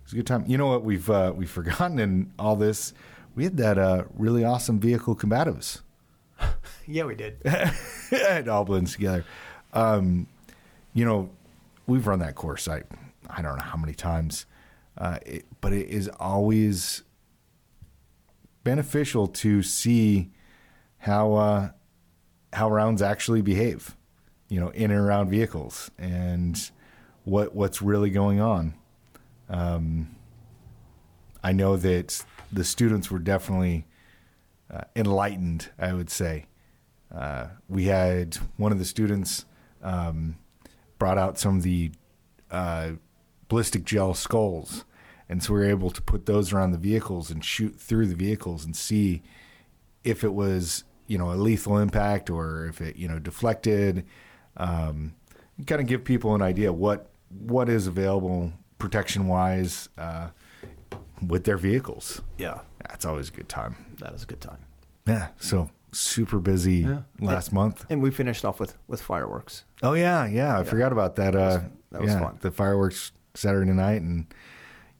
[0.04, 0.44] was, a good time.
[0.46, 2.94] You know what we've uh, we've forgotten in all this?
[3.34, 5.80] We had that uh, really awesome vehicle combatives.
[6.86, 7.38] Yeah, we did.
[7.44, 9.22] it all blends together.
[9.74, 10.26] Um,
[10.94, 11.28] you know,
[11.86, 12.66] we've run that course.
[12.66, 12.84] I
[13.28, 14.46] I don't know how many times,
[14.96, 17.02] uh, it, but it is always
[18.64, 20.30] beneficial to see
[20.98, 21.70] how uh,
[22.52, 23.97] how rounds actually behave.
[24.48, 26.70] You know, in and around vehicles and
[27.24, 28.74] what what's really going on.
[29.48, 30.16] Um,
[31.42, 33.86] I know that the students were definitely
[34.70, 35.70] uh, enlightened.
[35.78, 36.46] I would say
[37.14, 39.44] uh, we had one of the students
[39.82, 40.36] um,
[40.98, 41.92] brought out some of the
[42.50, 42.92] uh,
[43.48, 44.84] ballistic gel skulls,
[45.28, 48.14] and so we were able to put those around the vehicles and shoot through the
[48.14, 49.22] vehicles and see
[50.04, 54.04] if it was you know a lethal impact or if it you know deflected.
[54.58, 55.14] Um,
[55.66, 60.28] kind of give people an idea what what is available protection wise uh,
[61.26, 62.22] with their vehicles.
[62.38, 62.60] Yeah.
[62.88, 63.76] That's always a good time.
[63.98, 64.58] That is a good time.
[65.06, 65.28] Yeah.
[65.38, 67.02] So super busy Yeah.
[67.20, 67.84] last month.
[67.90, 69.64] And we finished off with, with fireworks.
[69.82, 70.58] Oh yeah, yeah.
[70.58, 71.34] I forgot about that.
[71.34, 71.60] Uh,
[71.92, 72.38] that was yeah, fun.
[72.40, 74.26] The fireworks Saturday night, and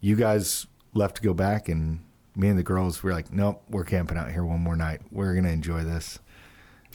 [0.01, 2.01] you guys left to go back, and
[2.35, 5.03] me and the girls were like, "Nope, we're camping out here one more night.
[5.11, 6.19] We're gonna enjoy this."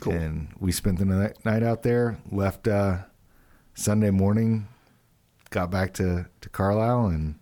[0.03, 0.13] Cool.
[0.13, 2.19] And we spent the night, night out there.
[2.29, 2.97] Left uh,
[3.73, 4.67] Sunday morning,
[5.49, 7.35] got back to to Carlisle, and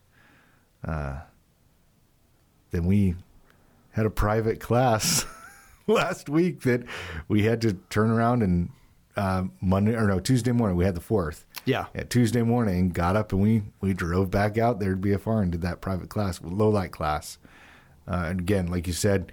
[0.88, 1.22] uh,
[2.70, 3.16] then we
[3.92, 5.26] had a private class
[5.88, 6.84] last week that
[7.28, 8.70] we had to turn around and
[9.18, 11.46] uh, Monday or no Tuesday morning we had the fourth.
[11.66, 11.88] Yeah.
[11.94, 15.52] At Tuesday morning, got up and we we drove back out there to BFR and
[15.52, 17.38] did that private class, low light class.
[18.08, 19.32] Uh, and again, like you said,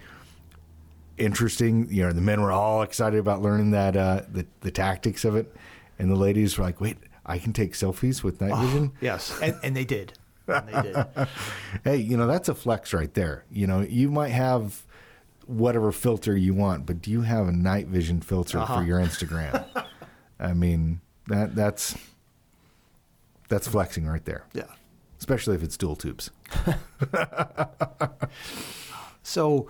[1.18, 1.88] interesting.
[1.90, 5.37] You know, the men were all excited about learning that uh, the the tactics of
[5.37, 5.54] it,
[5.98, 9.38] and the ladies were like, "Wait, I can take selfies with night vision." Yes.
[9.42, 10.14] And, and they did.
[10.46, 11.07] And they did.
[11.85, 13.44] hey, you know, that's a flex right there.
[13.50, 14.87] You know, you might have
[15.46, 18.78] whatever filter you want, but do you have a night vision filter Uh-huh.
[18.78, 19.64] for your Instagram?
[20.40, 21.96] I mean, that that's
[23.48, 24.44] that's flexing right there.
[24.54, 24.64] Yeah.
[25.18, 26.31] Especially if it's dual tubes.
[29.22, 29.68] So,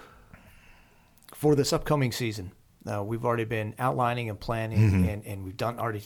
[1.38, 2.50] for this upcoming season,
[2.84, 6.02] uh, we've already been outlining and planning, and, and we've done already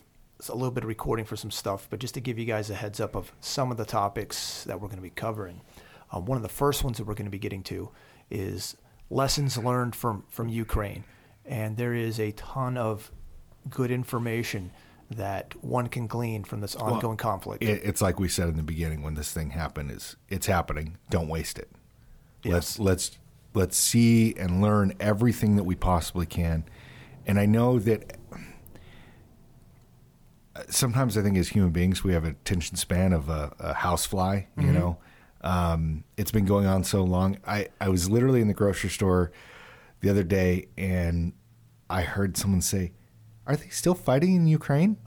[0.47, 1.87] a little bit of recording for some stuff.
[1.89, 4.79] But just to give you guys a heads up of some of the topics that
[4.79, 5.63] we're going to be covering,
[6.11, 7.89] uh, one of the first ones that we're going to be getting to
[8.31, 8.77] is
[9.09, 11.05] lessons learned from from Ukraine,
[11.47, 13.11] and there is a ton of
[13.71, 14.71] good information
[15.13, 17.63] that one can glean from this ongoing conflict.
[17.63, 20.99] It, it's like we said in the beginning when this thing happened is it's happening.
[21.09, 21.71] Don't waste it.
[22.43, 22.53] Yes.
[22.53, 23.19] let's let's
[23.77, 26.65] see and learn everything that we possibly can.
[27.27, 28.19] And I know that
[30.69, 34.43] sometimes I think as human beings we have a attention span of a, a housefly.
[34.57, 34.99] You know,
[35.43, 37.39] um, it's been going on so long.
[37.47, 39.33] I I was literally in the grocery store
[40.01, 41.33] the other day and
[41.89, 42.93] I heard someone say,
[43.47, 44.97] "Are they still fighting in Ukraine?"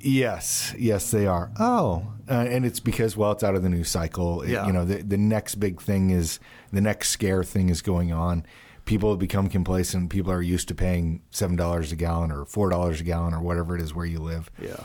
[0.00, 1.50] Yes, yes, they are.
[1.58, 4.42] Oh, uh, and it's because well, it's out of the news cycle.
[4.42, 4.66] It- Yeah.
[4.66, 6.38] You know, the the next big thing is
[6.72, 8.44] the next scare thing is going on.
[8.84, 10.08] People have become complacent.
[10.10, 13.40] People are used to paying seven dollars a gallon or four dollars a gallon or
[13.40, 14.50] whatever it is where you live.
[14.60, 14.84] yeah,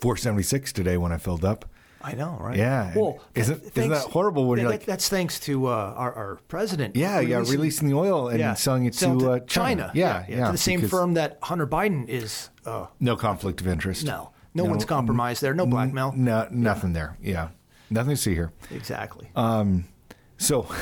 [0.00, 1.64] Four seventy six today when I filled up.
[2.04, 2.56] I know, right?
[2.56, 2.92] Yeah.
[2.96, 6.38] Well, Isn't- isn't that horrible when that- you're like- that's thanks to uh, our, our
[6.48, 6.96] president.
[6.96, 9.90] Yeah, yeah, releasing the oil and yeah, selling it to, uh, China.
[9.94, 12.50] Yeah, yeah, to the same firm that Hunter Biden is.
[12.66, 14.04] Uh, No conflict of interest.
[14.04, 15.54] no, no, one's compromised there.
[15.54, 16.12] No blackmail.
[16.16, 17.16] No, nothing there.
[17.22, 17.48] Yeah,
[17.90, 18.52] nothing to see here.
[18.70, 19.30] Exactly.
[20.38, 20.66] So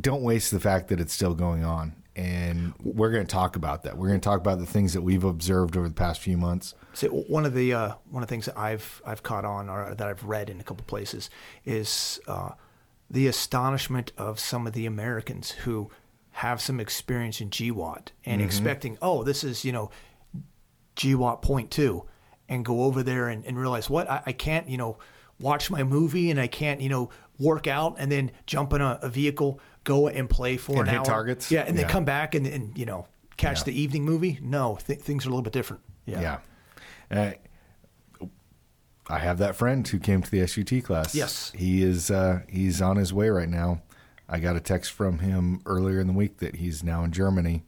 [0.00, 1.94] don't waste the fact that it's still going on.
[2.16, 3.98] And we're going to talk about that.
[3.98, 6.74] We're going to talk about the things that we've observed over the past few months.
[6.92, 9.94] So one of the uh, one of the things that I've I've caught on or
[9.94, 11.28] that I've read in a couple places
[11.64, 12.50] is uh,
[13.10, 15.90] the astonishment of some of the Americans who
[16.32, 19.90] have some experience in GWOT and expecting, oh, this is you know
[20.96, 22.04] GWOT point two,
[22.48, 24.98] and go over there and, and realize what I, I can't you know
[25.40, 28.98] watch my movie and I can't you know work out and then jump in a,
[29.02, 31.50] a vehicle, go and play for And an hit hour, targets?
[31.50, 31.92] yeah, and then Yeah.
[31.92, 33.64] come back and, and you know catch Yeah.
[33.64, 34.38] the evening movie.
[34.42, 35.82] No, th- things are a little bit different.
[36.06, 36.38] Yeah.
[37.10, 37.32] Uh,
[39.06, 41.14] I have that friend who came to the SUT class.
[41.14, 41.52] Yes.
[41.54, 42.10] he is.
[42.10, 43.82] Uh, he's on his way right now.
[44.28, 47.64] I got a text from him earlier in the week that he's now in Germany,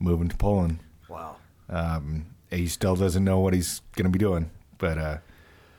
[0.00, 0.80] moving to Poland.
[1.08, 1.36] Wow.
[1.68, 5.18] Um, he still doesn't know what he's going to be doing, but uh,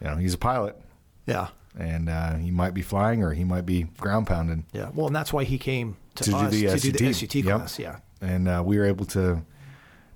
[0.01, 0.79] you know he's a pilot,
[1.25, 1.49] Yeah.
[1.77, 4.89] And uh, he might be flying or he might be ground pounding Yeah.
[4.93, 7.13] Well, and that's why he came to, to us do the to SUT, do the
[7.13, 7.45] SUT Yep.
[7.57, 7.79] class.
[7.79, 7.97] Yeah.
[8.21, 9.41] and uh, we were able to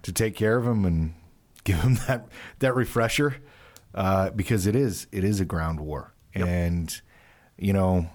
[0.03, 1.13] to take care of him and
[1.63, 2.27] give him that
[2.59, 3.37] that refresher
[3.95, 6.47] uh, because it is it is a ground war, Yep.
[6.47, 7.01] and
[7.57, 8.07] you know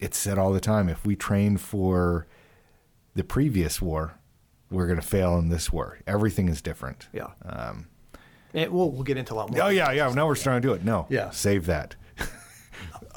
[0.00, 2.26] it's said all the time if we train for
[3.14, 4.14] the previous war,
[4.70, 5.98] we're going to fail in this war.
[6.06, 7.08] Everything is different.
[7.12, 7.28] Yeah.
[7.44, 7.86] Um,
[8.54, 9.62] And we'll we'll get into a lot more.
[9.62, 10.12] oh yeah, yeah.
[10.12, 10.84] Now we're starting to do it.
[10.84, 11.30] No, Yeah.
[11.30, 11.96] save that.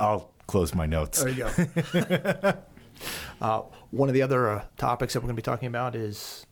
[0.01, 1.23] I'll close my notes.
[1.23, 1.47] There you
[1.93, 2.53] go.
[3.41, 3.61] uh,
[3.91, 6.45] one of the other uh, topics that we're going to be talking about is,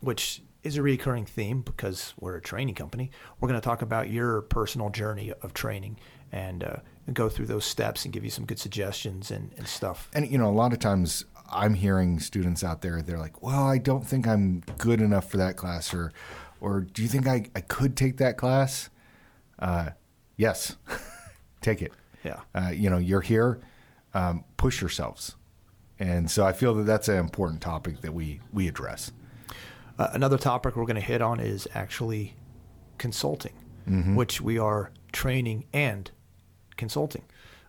[0.00, 3.10] which is a recurring theme because we're a training company.
[3.40, 5.98] We're going to talk about your personal journey of training
[6.30, 9.66] and, uh, and go through those steps and give you some good suggestions and, and
[9.66, 10.10] stuff.
[10.12, 13.64] And you know, a lot of times I'm hearing students out there, they're like, "Well,
[13.64, 16.12] I don't think I'm good enough for that class," or,
[16.60, 18.90] "Or do you think I, I could take that class?"
[19.58, 19.90] Uh,
[20.36, 20.76] yes,
[21.60, 21.92] take it.
[22.24, 22.40] Yeah.
[22.54, 23.60] Uh, you know, you're here.
[24.12, 25.36] Um, push yourselves,
[26.00, 29.12] and so I feel that that's an important topic that we we address.
[29.98, 32.34] Uh, another topic we're going to hit on is actually
[32.98, 33.52] consulting,
[34.16, 36.10] which we are training and
[36.76, 37.22] consulting.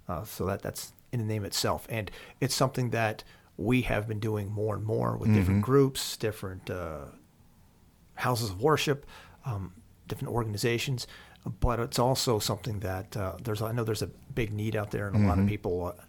[0.08, 2.10] Uh, so that that's in the name itself, and
[2.40, 3.24] it's something that
[3.58, 7.06] we have been doing more and more with different groups, different uh,
[8.16, 9.06] houses of worship,
[9.46, 9.74] um,
[10.08, 11.06] different organizations.
[11.60, 15.08] But it's also something that uh, there's I know there's a big need out there,
[15.08, 16.02] and a lot of people uh,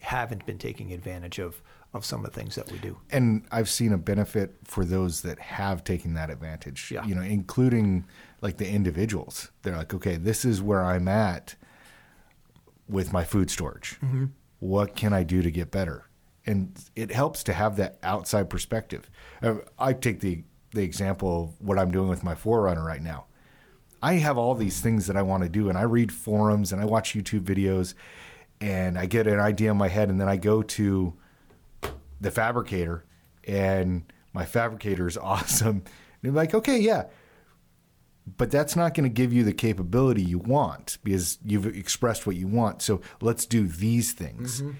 [0.00, 2.96] haven't been taking advantage of of some of the things that we do.
[3.10, 6.92] and I've seen a benefit for those that have taken that advantage.
[6.92, 7.04] Yeah.
[7.04, 8.06] You know, including
[8.42, 9.50] like the individuals.
[9.62, 11.56] They're like, okay, this is where I'm at
[12.88, 13.98] with my food storage.
[14.60, 16.06] What can I do to get better?
[16.46, 19.10] And it helps to have that outside perspective.
[19.42, 23.26] Uh, I take the the example of what I'm doing with my Forerunner right now.
[24.02, 26.80] I have all these things that I want to do, and I read forums and
[26.80, 27.94] I watch YouTube videos,
[28.60, 31.14] and I get an idea in my head, and then I go to
[32.20, 33.04] the fabricator,
[33.44, 35.82] and my fabricator is awesome.
[36.22, 37.04] And they're like, okay, yeah,
[38.36, 42.36] but that's not going to give you the capability you want because you've expressed what
[42.36, 42.82] you want.
[42.82, 44.60] So let's do these things.
[44.62, 44.76] Mm-hmm.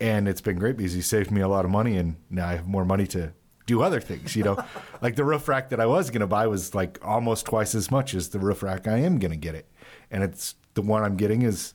[0.00, 2.52] And it's been great because he saved me a lot of money, and now I
[2.52, 3.32] have more money to
[3.68, 4.34] do other things.
[4.34, 4.64] You know,
[5.00, 7.92] like the roof rack that I was going to buy was like almost twice as
[7.92, 9.66] much as the roof rack I am going to get it,
[10.10, 11.74] and it's the one I'm getting is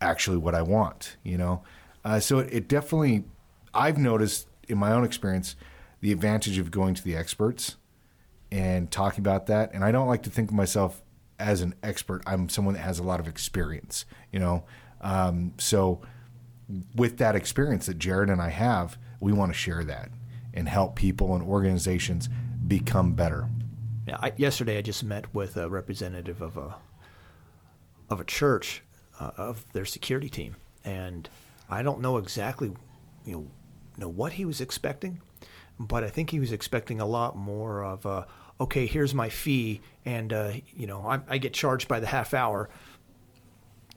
[0.00, 1.62] actually what I want, you know?
[2.04, 3.24] Uh, so it, it definitely,
[3.72, 5.56] I've noticed in my own experience
[6.00, 7.76] the advantage of going to the experts
[8.52, 9.72] and talking about that.
[9.72, 11.02] And I don't like to think of myself
[11.38, 12.22] as an expert.
[12.26, 14.64] I'm someone that has a lot of experience, you know?
[15.00, 16.02] Um, so
[16.94, 20.10] with that experience that Jared and I have, we want to share that
[20.54, 22.28] and help people and organizations
[22.66, 23.48] become better.
[24.08, 26.76] Yeah, I, yesterday I just met with a representative of a
[28.08, 28.82] of a church
[29.20, 31.28] uh, of their security team, and
[31.70, 32.72] I don't know exactly,
[33.24, 33.46] you know,
[33.96, 35.20] know what he was expecting,
[35.78, 38.24] but I think he was expecting a lot more of, uh,
[38.60, 42.34] okay, here's my fee, and uh, you know, I, I get charged by the half
[42.34, 42.68] hour.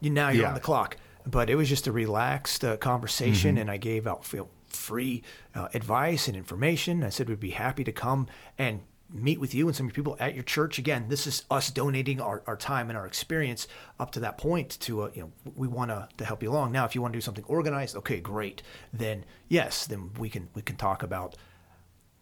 [0.00, 0.48] You now you're Yeah.
[0.48, 4.24] on the clock, but it was just a relaxed uh, conversation, and I gave out
[4.24, 5.22] feel free
[5.54, 7.02] uh, advice and information.
[7.02, 8.26] I said we'd be happy to come
[8.56, 10.78] and meet with you and some of your people at your church.
[10.78, 13.66] Again, this is us donating our, our time and our experience
[13.98, 16.72] up to that point to, uh, you know, we want to, to help you along.
[16.72, 18.62] Now, if you want to do something organized, okay, great.
[18.92, 21.36] Then yes, then we can, we can talk about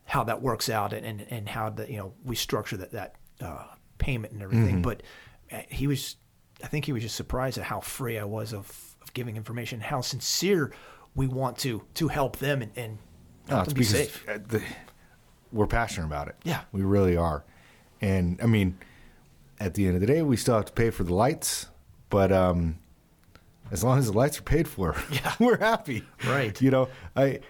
[0.04, 3.16] how that works out and, and, and how the, you know, we structure that, that
[3.40, 3.64] uh,
[3.98, 4.76] payment and everything.
[4.82, 5.02] But
[5.50, 6.14] uh, he was,
[6.62, 9.80] I think he was just surprised at how free I was of, of giving information,
[9.80, 10.72] how sincere
[11.16, 12.98] we want to, to help them and, and
[13.48, 14.28] No, help it's them be because safe.
[14.28, 14.62] uh, the,
[15.52, 16.36] we're passionate about it.
[16.44, 16.60] Yeah.
[16.72, 17.44] we really are.
[18.00, 18.78] And I mean,
[19.58, 21.66] at the end of the day, we still have to pay for the lights,
[22.10, 22.78] but um,
[23.70, 25.32] as long as the lights are paid for, Yeah.
[25.40, 26.04] we're happy.
[26.26, 26.60] Right.
[26.60, 27.40] You know, I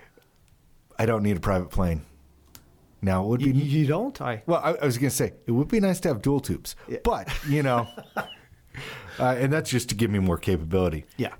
[0.99, 2.03] I don't need a private plane.
[3.03, 4.19] Now it would be You, you don't?
[4.23, 4.61] I well.
[4.65, 6.99] I, I was going to say it would be nice to have dual tubes, Yeah.
[7.05, 11.05] but you know, uh, and that's just to give me more capability.
[11.17, 11.35] Yeah.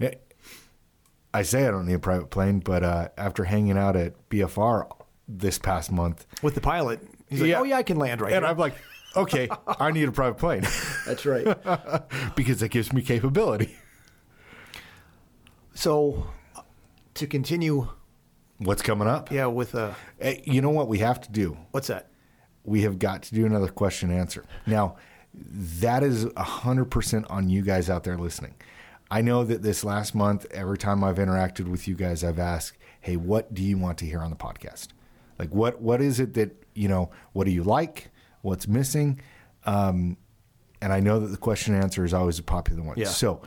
[1.35, 4.89] I say I don't need a private plane, but uh, after hanging out at BFR
[5.29, 7.01] this past month, with the pilot.
[7.29, 7.61] He's like, Yeah.
[7.61, 8.37] oh yeah, I can land right here.
[8.39, 8.53] and here.
[8.53, 8.75] I'm like,
[9.17, 10.63] okay, I need a private plane
[11.07, 11.45] That's right.
[12.37, 13.77] because it gives me capability.
[15.75, 16.63] so, uh,
[17.15, 17.89] to continue,
[18.59, 19.31] What's coming up?
[19.31, 21.57] yeah, with uh, Hey, you know what we have to do?
[21.73, 22.09] what's that?
[22.65, 24.45] We have got to do another question and answer.
[24.67, 24.97] Now,
[25.35, 28.55] that is 100% on you guys out there listening.
[29.11, 32.77] I know that this last month, every time I've interacted with you guys, I've asked,
[33.01, 34.89] hey, what do you want to hear on the podcast?
[35.39, 38.09] Like, what what is it that, you know, what do you like?
[38.43, 39.21] What's missing?
[39.65, 40.17] Um,
[40.81, 42.97] and I know that the question and answer is always a popular one.
[42.99, 43.07] Yeah.
[43.07, 43.43] So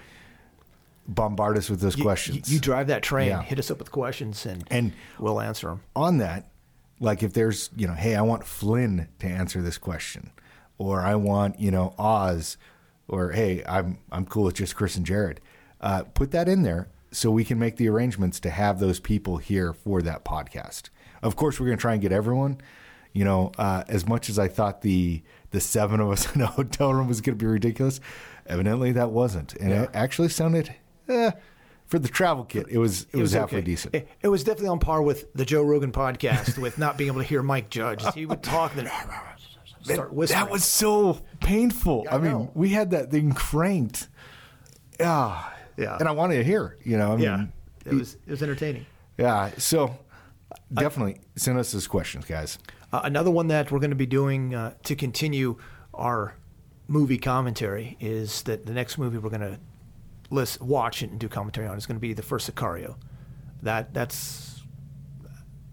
[1.08, 2.50] bombard us with those You- questions.
[2.50, 3.41] You, you drive that train, Yeah.
[3.41, 5.82] hit us up with questions, and And- we'll answer them.
[5.95, 6.50] on that,
[7.00, 10.32] like if there's, you know, hey, I want Flynn to answer this question,
[10.78, 12.58] or I want, you know, Oz,
[13.08, 15.41] or hey, I'm I'm cool with just Chris and Jared.
[15.82, 19.38] Uh, put that in there so we can make the arrangements to have those people
[19.38, 20.89] here for that podcast.
[21.22, 22.60] Of course, we're going to try and get everyone.
[23.13, 26.46] You know, uh, as much as I thought the the seven of us in a
[26.46, 28.00] hotel room was going to be ridiculous,
[28.46, 30.76] evidently that wasn't, and it actually sounded.
[31.08, 31.32] Eh,
[31.88, 33.65] for the travel kit, it was it, was, halfway okay.
[33.65, 33.96] decent.
[33.96, 37.22] It, it was definitely on par with the Joe Rogan podcast, with not being able
[37.22, 38.06] to hear Mike Judge.
[38.13, 38.94] He would talk and then
[39.82, 40.39] start whispering.
[40.39, 42.06] That was so painful.
[42.12, 44.08] I, I mean, we had that thing cranked.
[45.00, 45.44] Yeah.
[45.80, 45.98] Yeah.
[46.00, 47.46] And I wanted to hear, you know, I mean, yeah.
[47.86, 48.86] It was it was entertaining.
[49.18, 49.52] yeah.
[49.58, 49.98] So
[50.74, 52.60] definitely send us those questions, guys.
[52.92, 55.58] Uh, another one that we're going to be doing uh, to continue
[55.94, 56.36] our
[56.88, 59.60] movie commentary is that the next movie we're going to
[60.32, 62.96] list, watch it and do commentary on is going to be the first Sicario.
[63.63, 64.62] That that's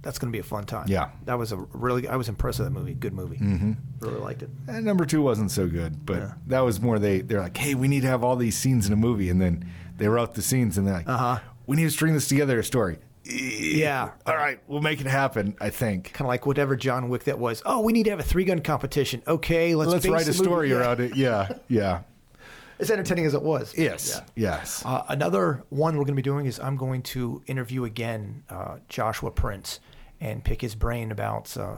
[0.02, 0.86] that's going to be a fun time.
[0.88, 1.10] Yeah.
[1.24, 2.94] that was a really I was impressed with that movie.
[2.94, 3.38] Good movie.
[3.38, 3.72] Mm-hmm.
[4.00, 4.50] Really liked it.
[4.68, 6.32] And number two wasn't so good, but Yeah.
[6.46, 8.92] that was more they, they're like, hey, we need to have all these scenes in
[8.92, 9.30] a movie.
[9.30, 11.38] And then they wrote the scenes and they're like, Uh-huh.
[11.66, 12.98] we need to string this together a story.
[13.24, 14.10] Yeah.
[14.24, 16.12] All right, we'll make it happen, I think.
[16.12, 17.60] Kind of like whatever John Wick that was.
[17.66, 19.20] Oh, we need to have a three gun competition.
[19.26, 21.16] Okay, let's Let's write a story movie- around it.
[21.16, 22.02] Yeah, yeah.
[22.78, 23.72] As entertaining as it was.
[23.76, 24.50] Yes, Yeah.
[24.58, 24.82] yes.
[24.84, 28.76] Uh, another one we're going to be doing is I'm going to interview again uh,
[28.90, 29.80] Joshua Prince
[30.20, 31.76] and pick his brain about uh,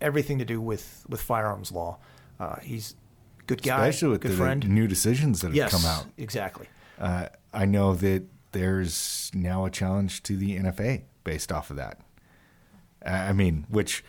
[0.00, 1.98] everything to do with, with firearms law.
[2.38, 2.94] Uh, he's
[3.48, 4.68] good guy, Especially with good the friend.
[4.68, 6.06] new decisions that have yes, come out.
[6.16, 6.68] exactly.
[6.98, 12.00] Uh, I know that there's now a challenge to the NFA based off of that.
[13.04, 14.04] I mean, which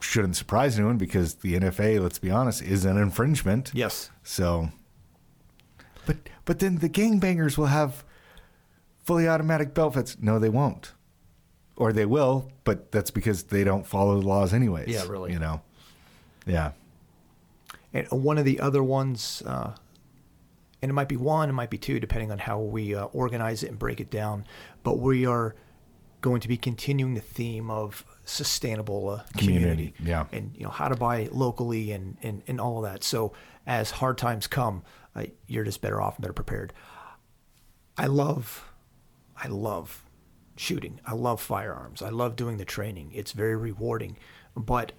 [0.00, 3.72] shouldn't surprise anyone because the NFA, let's be honest, is an infringement.
[3.74, 4.10] Yes.
[4.22, 4.68] So,
[6.06, 8.04] but but then the gangbangers will have
[9.04, 10.16] fully automatic belt feds.
[10.20, 10.92] No, they won't,
[11.76, 14.88] or they will, but that's because they don't follow the laws anyways.
[14.88, 15.32] Yeah, really.
[15.32, 15.62] You know.
[16.46, 16.72] Yeah.
[17.92, 19.74] And one of the other ones, uh,
[20.82, 23.62] and it might be one, it might be two, depending on how we uh, organize
[23.62, 24.44] it and break it down.
[24.82, 25.54] But we are
[26.20, 30.26] going to be continuing the theme of sustainable uh, Community, community, yeah.
[30.32, 33.04] and you know how to buy locally and and, and all of that.
[33.04, 33.32] So
[33.66, 34.82] as hard times come,
[35.14, 36.72] uh, you're just better off and better prepared.
[37.96, 38.70] I love,
[39.36, 40.04] I love
[40.56, 41.00] shooting.
[41.04, 42.02] I love firearms.
[42.02, 43.10] I love doing the training.
[43.14, 44.16] It's very rewarding,
[44.56, 44.92] but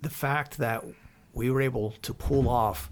[0.00, 0.84] the fact that
[1.32, 2.90] we were able to pull off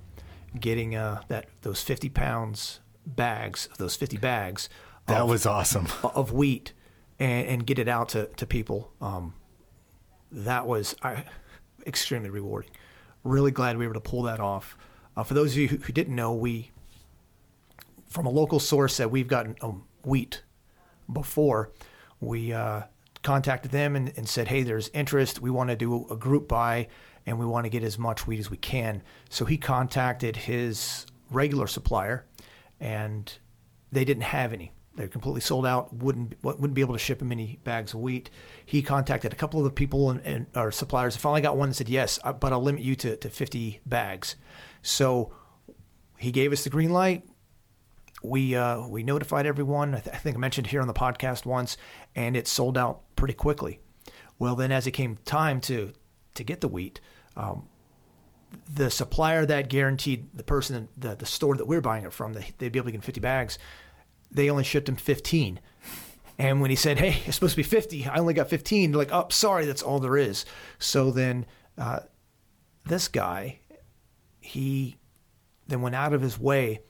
[0.59, 4.69] getting uh, that those 50 pounds bags, those 50 bags
[5.07, 5.89] That of, was awesome.
[6.03, 6.73] of wheat
[7.19, 9.35] and, and get it out to, to people, um,
[10.31, 10.95] that was
[11.87, 12.71] extremely rewarding.
[13.25, 14.77] Really glad we were able to pull that off.
[15.17, 16.71] Uh, for those of you who, who didn't know, we,
[18.09, 20.43] from a local source that we've gotten um, wheat
[21.13, 21.73] before,
[22.21, 22.83] we uh,
[23.23, 25.41] contacted them and, and said, hey, there's interest.
[25.41, 26.89] We want to do a group buy
[27.29, 29.03] and we want to get as much wheat as we can.
[29.29, 32.25] So he contacted his regular supplier
[32.81, 33.33] and
[33.93, 34.73] they didn't have any.
[34.97, 35.95] They're completely sold out.
[35.95, 38.31] Wouldn't wouldn't be able to ship him any bags of wheat.
[38.67, 41.17] He contacted a couple of the people and, and our suppliers.
[41.17, 44.35] Finally, got one that said yes, but I'll limit you to, to 50 bags.
[44.83, 45.33] So
[46.17, 47.23] he gave us the green light
[48.23, 49.95] we uh, we notified everyone.
[49.95, 51.77] I, th- I think I mentioned here on the podcast once,
[52.15, 53.81] and it sold out pretty quickly.
[54.39, 55.93] Well, then as it came time to
[56.35, 57.01] to get the wheat,
[57.39, 57.67] um,
[58.75, 62.51] the supplier that guaranteed the person the the store that we're buying it from that
[62.59, 63.59] they'd be able to get 50 bags,
[64.31, 65.61] they only shipped him 15.
[66.41, 68.91] And when he said, "Hey, it's supposed to be 50," I only got 15.
[68.91, 70.45] They're like, "Oh, sorry, that's all there is."
[70.79, 72.01] So then, uh,
[72.85, 73.61] this guy,
[74.41, 74.97] he
[75.67, 76.81] then went out of his way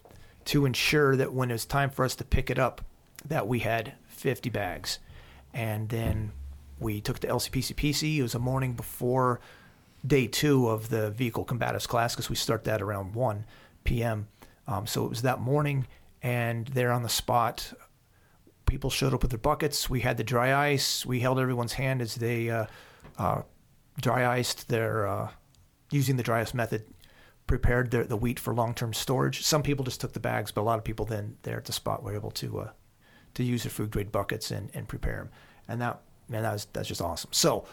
[0.47, 2.83] to ensure that when it was time for us to pick it up,
[3.25, 4.99] that we had 50 bags.
[5.53, 6.33] And then
[6.79, 8.19] we took the LCPCPC.
[8.19, 9.41] It was a morning before
[10.07, 13.45] day two of the vehicle combatives class because we start that around 1
[13.85, 14.29] p.m.
[14.67, 15.87] Um, so it was that morning,
[16.23, 17.73] and there on the spot,
[18.67, 19.89] people showed up with their buckets.
[19.89, 21.07] We had the dry ice.
[21.07, 22.67] We held everyone's hand as they uh,
[23.19, 23.43] uh,
[24.01, 25.31] dry iced their, uh,
[25.91, 26.85] using the dry ice method,
[27.47, 29.43] prepared their, the wheat for long-term storage.
[29.43, 31.73] Some people just took the bags, but a lot of people then there at the
[31.73, 32.71] spot were able to uh,
[33.35, 35.31] to use their food grade buckets and, and prepare them.
[35.67, 37.31] And that man, that was that's just awesome.
[37.33, 37.67] So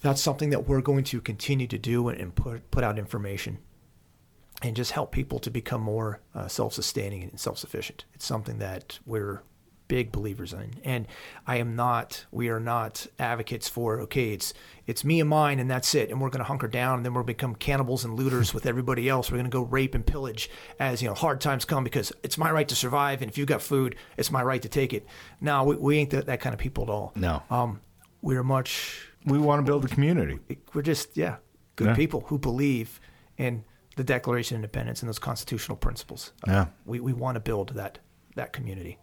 [0.00, 3.58] that's something that we're going to continue to do and, put put out information
[4.62, 8.04] and just help people to become more uh, self-sustaining and self-sufficient.
[8.14, 9.42] It's something that we're
[9.88, 11.08] big believers in, and
[11.48, 12.24] I am not.
[12.30, 14.54] We are not advocates for okay, it's
[14.86, 17.12] it's me and mine, and that's it, and we're going to hunker down, and then
[17.12, 19.30] we'll become cannibals and looters with everybody else.
[19.30, 20.48] We're going to go rape and pillage
[20.78, 23.48] as you know hard times come because it's my right to survive, and if you've
[23.48, 25.04] got food, it's my right to take it.
[25.40, 27.12] No, we, we ain't that, that kind of people at all.
[27.16, 27.42] No.
[27.50, 27.80] um,
[28.22, 30.38] we're much We want to build a community.
[30.74, 31.36] we're just yeah
[31.76, 31.94] good Yeah.
[31.94, 33.00] people who believe
[33.36, 33.64] in
[33.96, 36.32] the Declaration of Independence and those constitutional principles.
[36.48, 36.66] Uh, Yeah.
[36.86, 37.98] we we want to build that
[38.36, 38.98] that community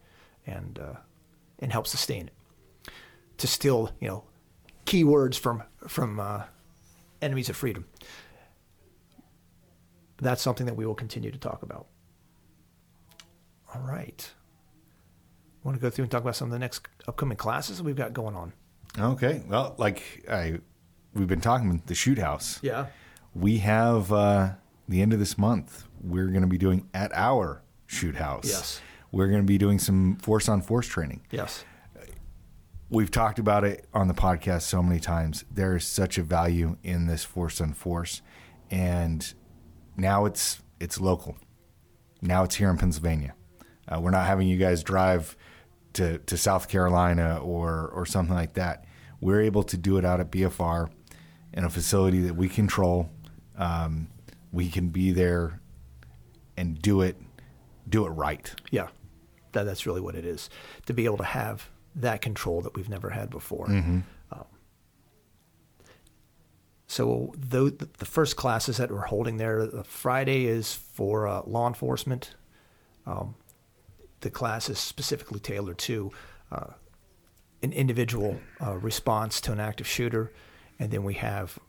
[0.46, 0.96] and uh,
[1.60, 2.34] and help sustain it.
[3.38, 4.24] To steal you know
[4.86, 6.44] key words from from uh,
[7.22, 7.86] enemies of freedom.
[10.20, 11.88] That's something that we will continue to talk about.
[13.74, 14.32] All right.
[15.64, 18.14] Want to go through and talk about some of the next upcoming classes we've got
[18.14, 18.54] going on?
[19.00, 19.44] Okay.
[19.48, 20.60] Well, like I,
[21.14, 22.60] we've been talking about the shoot house.
[22.62, 22.88] Yeah.
[23.36, 24.52] We have uh,
[24.88, 25.86] the end of this month.
[26.02, 28.46] We're going to be doing at our shoot house.
[28.46, 28.82] Yes.
[29.12, 31.22] We're going to be doing some force on force training.
[31.32, 31.64] Yes.
[32.90, 35.44] We've talked about it on the podcast so many times.
[35.52, 38.22] There is such a value in this force on force,
[38.72, 39.34] and
[39.98, 41.38] now it's it's local.
[42.22, 43.34] Now it's here in Pennsylvania.
[43.90, 45.36] Uh, we're not having you guys drive
[45.94, 48.86] to, to South Carolina or or something like that.
[49.20, 50.90] We're able to do it out at BFR
[51.54, 53.10] in a facility that we control.
[53.58, 54.10] Um,
[54.52, 55.60] we can be there
[56.56, 57.18] and do it
[57.90, 58.54] do it right.
[58.70, 58.88] Yeah,
[59.54, 60.50] that, that's really what it is.
[60.88, 63.68] To be able to have that control that we've never had before.
[64.32, 64.46] Um,
[66.88, 71.42] so though the, the first classes that we're holding there, the Friday is for uh,
[71.46, 72.36] law enforcement.
[73.06, 73.36] Um,
[74.22, 76.12] the class is specifically tailored to
[76.52, 76.74] uh,
[77.62, 80.32] an individual uh, response to an active shooter,
[80.80, 81.60] and then we have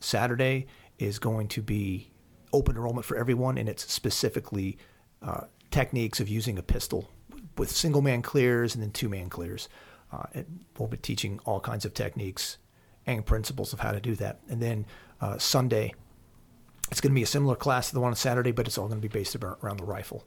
[0.00, 0.66] Saturday
[0.98, 2.10] is going to be
[2.52, 4.78] open enrollment for everyone, and it's specifically
[5.22, 7.10] uh, techniques of using a pistol
[7.56, 9.68] with single man clears and then two man clears.
[10.12, 10.42] Uh,
[10.78, 12.58] we'll be teaching all kinds of techniques
[13.06, 14.40] and principles of how to do that.
[14.48, 14.86] And then
[15.20, 15.94] uh, Sunday,
[16.90, 18.86] it's going to be a similar class to the one on Saturday, but it's all
[18.86, 20.24] going to be based around the rifle.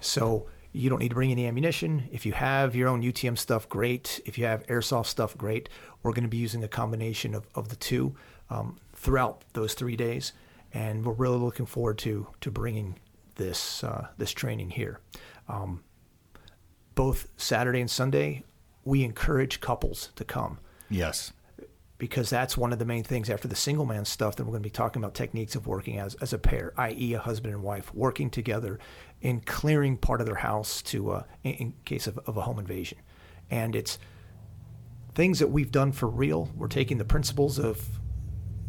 [0.00, 2.08] So you don't need to bring any ammunition.
[2.12, 4.20] If you have your own UTM stuff, great.
[4.24, 5.68] If you have airsoft stuff, great.
[6.02, 8.14] We're going to be using a combination of, of the two
[8.48, 10.32] um, throughout those three days,
[10.72, 12.98] and we're really looking forward to to bringing
[13.36, 15.00] this uh, this training here.
[15.48, 15.82] Um,
[16.94, 18.44] both Saturday and Sunday,
[18.84, 20.58] we encourage couples to come
[20.90, 21.32] Yes.
[22.00, 24.62] Because that's one of the main things after the single man stuff that we're going
[24.62, 27.62] to be talking about techniques of working as, as a pair, i.e., a husband and
[27.62, 28.78] wife working together
[29.20, 32.58] in clearing part of their house to uh, in, in case of, of a home
[32.58, 32.96] invasion.
[33.50, 33.98] And it's
[35.14, 36.48] things that we've done for real.
[36.56, 37.86] We're taking the principles of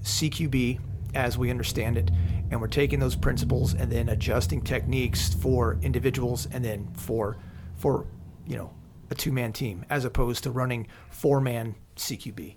[0.04, 0.82] CQB
[1.16, 2.12] as we understand it,
[2.52, 7.38] and we're taking those principles and then adjusting techniques for individuals and then for
[7.78, 8.08] for
[8.46, 8.74] you know
[9.10, 12.56] a two man team as opposed to running four man CQB.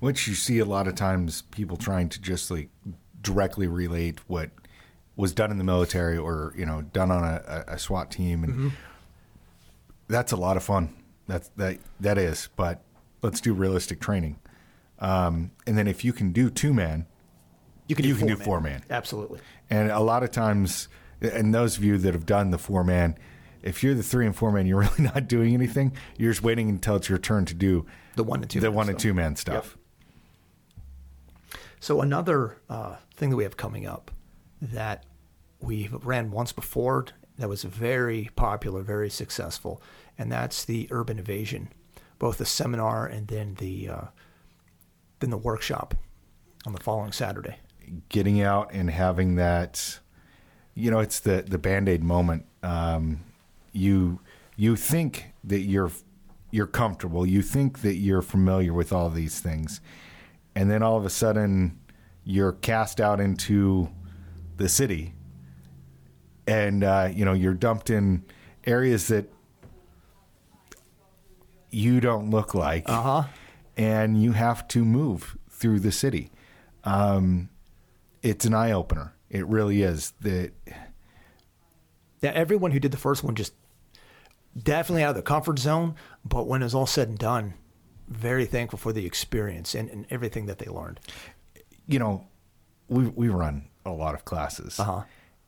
[0.00, 2.68] Which you see a lot of times people trying to just like
[3.22, 4.50] directly relate what
[5.16, 8.72] was done in the military or you know done on a, a SWAT team, and
[10.08, 10.94] that's a lot of fun.
[11.26, 12.48] That's that that is.
[12.56, 12.82] But
[13.22, 14.38] let's do realistic training,
[14.98, 17.06] um, and then if you can do two man,
[17.88, 18.44] You can You do can do four-man.
[18.80, 18.82] four-man.
[18.90, 19.40] Absolutely.
[19.70, 20.88] and a lot of times,
[21.22, 23.16] and those of you that have done the four man,
[23.62, 25.92] if you're the three and four man, you're really not doing anything.
[26.18, 27.86] You're just waiting until it's your turn to do
[28.16, 29.78] The one and two the man one and two man stuff.
[31.80, 34.10] So another uh, thing that we have coming up
[34.60, 35.04] that
[35.60, 37.06] we ran once before
[37.38, 39.82] that was very popular, very successful,
[40.18, 41.68] and that's the urban evasion,
[42.18, 44.04] both the seminar and then the uh,
[45.20, 45.94] then the workshop
[46.66, 47.56] on the following Saturday.
[48.08, 50.00] getting out and having that
[50.74, 52.46] you know it's the the band-aid moment.
[52.62, 53.20] Um,
[53.72, 54.20] you
[54.56, 55.92] you think that you're
[56.50, 57.26] you're comfortable.
[57.26, 59.80] You think that you're familiar with all these things
[60.56, 61.78] and then all of a sudden
[62.24, 63.88] you're cast out into
[64.56, 65.14] the city
[66.48, 68.24] and uh, you know you're dumped in
[68.64, 69.30] areas that
[71.70, 73.24] you don't look like Uh-huh.
[73.76, 76.30] and you have to move through the city
[76.84, 77.48] um,
[78.22, 79.12] it's an eye opener.
[79.28, 80.12] It really is.
[80.20, 80.52] That
[82.22, 83.54] Yeah, everyone who did the first one just
[84.56, 87.54] definitely out of the comfort zone, but when it was all said and done,
[88.08, 91.00] very thankful for the experience and, and everything that they learned.
[91.86, 92.26] you know,
[92.88, 95.02] we we run a lot of classes, Uh-huh.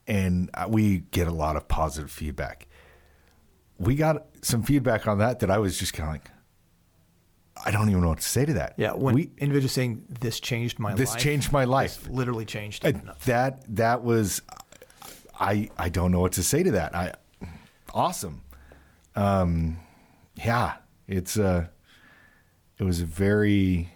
[0.06, 2.66] and we get a lot of positive feedback.
[3.78, 6.30] We got some feedback on that that I was just kind of like,
[7.64, 8.74] I don't even know what to say to that.
[8.76, 11.20] Yeah, when we individuals saying this changed my life this life.
[11.22, 12.08] changed my life.
[12.08, 12.84] literally changed.
[12.84, 12.96] It.
[13.24, 14.42] that that was
[15.40, 16.94] I I don't know what to say to that.
[16.94, 17.14] I
[17.94, 18.42] awesome.
[19.16, 19.78] Um
[20.36, 20.76] yeah,
[21.08, 21.66] it's uh
[22.78, 23.90] it was very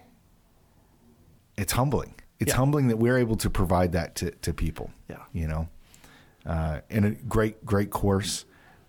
[1.56, 2.14] it's humbling.
[2.40, 2.56] It's Yeah.
[2.56, 4.90] humbling that we're able to provide that to, to people.
[5.08, 5.22] Yeah.
[5.32, 5.68] You know.
[6.46, 8.44] Uh and a great great course.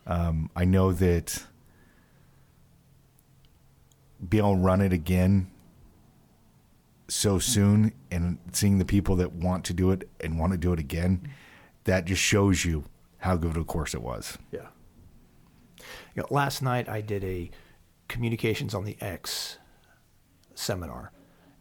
[0.08, 1.44] Um I know that
[4.28, 5.50] being able to run it again
[7.10, 10.72] so soon and seeing the people that want to do it and want to do
[10.74, 11.28] it again,
[11.84, 12.86] that just shows you
[13.18, 14.38] how good of a course it was.
[14.52, 14.68] Yeah.
[16.16, 17.52] You know, last night I did a
[18.08, 19.58] communications on the X
[20.56, 21.12] seminar,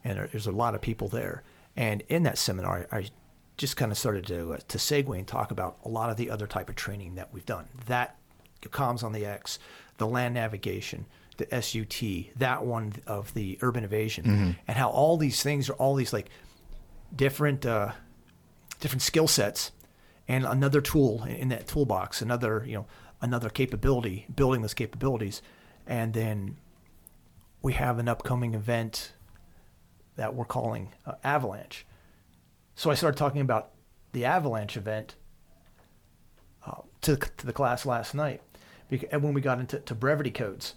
[0.04, 1.42] and there's a lot of people there.
[1.76, 3.06] And in that seminar, I
[3.56, 6.30] just kind of started to uh, to segue and talk about a lot of the
[6.30, 7.68] other type of training that we've done.
[7.86, 8.16] That
[8.62, 9.58] comms on the X,
[9.98, 15.42] the land navigation, the SUT, that one of the urban evasion, and how all these
[15.42, 16.28] things are all these like
[17.14, 17.92] different uh,
[18.80, 19.72] different skill sets
[20.28, 22.86] and another tool in that toolbox, another you know
[23.20, 25.42] another capability, building those capabilities,
[25.86, 26.56] and then
[27.62, 29.12] we have an upcoming event
[30.16, 31.86] that we're calling uh, Avalanche.
[32.74, 33.70] So I started talking about
[34.12, 35.14] the Avalanche event
[36.66, 38.42] uh, to, to the class last night
[38.88, 40.74] because, and when we got into to brevity codes.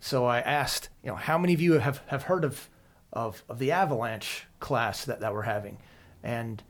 [0.00, 2.68] So I asked, you know, how many of you have, have heard of,
[3.12, 5.78] of, of the Avalanche class that, that we're having?
[6.22, 6.62] And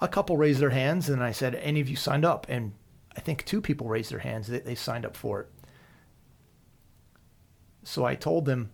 [0.00, 2.46] a couple raised their hands, and I said, any of you signed up?
[2.48, 2.72] And
[3.16, 4.48] I think two people raised their hands.
[4.48, 5.48] They, they signed up for it.
[7.84, 8.70] So I told them,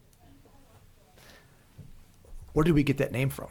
[2.53, 3.49] where did we get that name from?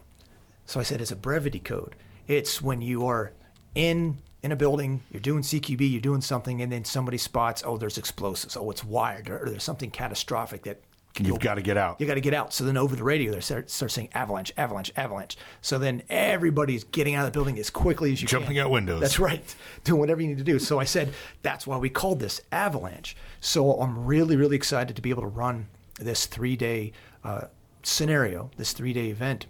[0.66, 1.96] So I said, it's a brevity code.
[2.28, 3.34] It's when you are
[3.76, 7.78] in in a building, you're doing CQB, you're doing something, and then somebody spots, oh,
[7.78, 10.82] there's explosives, oh, it's wired, or, there's something catastrophic that
[11.20, 12.00] You've got to get out.
[12.00, 12.54] you got to get out.
[12.54, 15.38] So then over the radio, they start, start saying avalanche, avalanche, avalanche.
[15.62, 18.56] So then everybody's getting out of the building as quickly as you Jumping can.
[18.56, 19.02] Jumping out windows.
[19.02, 19.56] That's right.
[19.84, 20.58] Doing whatever you need to do.
[20.58, 23.18] So I said, that's why we called this avalanche.
[23.42, 25.68] So I'm really, really excited to be able to run
[26.00, 26.94] this three day
[27.26, 27.48] uh,
[27.84, 29.48] scenario, this three day event.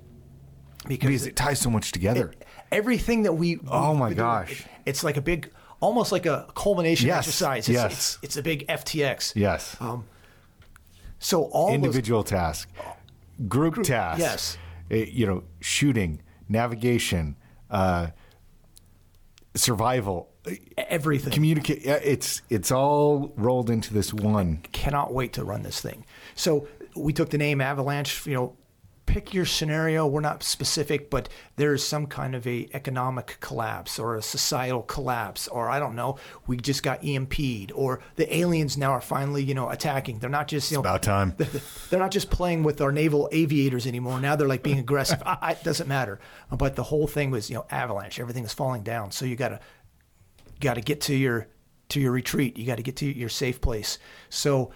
[0.87, 2.33] Because, Because it ties so much together.
[2.71, 3.59] everything that we.
[3.67, 4.51] Oh my we do, gosh.
[4.61, 7.69] it- it's like a big, almost like a culmination Yes, exercise.
[7.69, 7.91] It's, yes.
[7.93, 9.33] It's, it's a big FTX.
[9.35, 9.77] yes.
[9.79, 10.05] Um,
[11.19, 12.67] So all those Individual task,
[13.47, 14.19] group, task.
[14.19, 14.57] yes.
[14.89, 17.35] eh, you know, shooting, navigation,
[17.69, 18.07] uh,
[19.55, 20.29] survival,
[20.77, 21.31] everything.
[21.33, 21.85] communicate.
[21.85, 24.63] It's it's all rolled into this one.
[24.71, 26.05] cannot wait to run this thing.
[26.35, 28.25] So we took the name Avalanche.
[28.25, 28.57] You know,
[29.05, 30.07] pick your scenario.
[30.07, 31.27] We're not specific, but
[31.57, 36.17] there's some kind of a economic collapse or a societal collapse, or I don't know.
[36.47, 40.19] We just got EMP'd, or the aliens now are finally you know attacking.
[40.19, 41.35] They're not just you know About time.
[41.89, 44.19] they're not just playing with our naval aviators anymore.
[44.19, 45.21] Now they're like being aggressive.
[45.25, 46.19] I, I, it doesn't matter.
[46.51, 48.19] But the whole thing was, you know, avalanche.
[48.19, 49.11] Everything is falling down.
[49.11, 49.59] So you gotta
[50.61, 51.47] got to get to your
[51.89, 52.57] to your retreat.
[52.57, 53.99] You got to get to your safe place.
[54.29, 54.71] So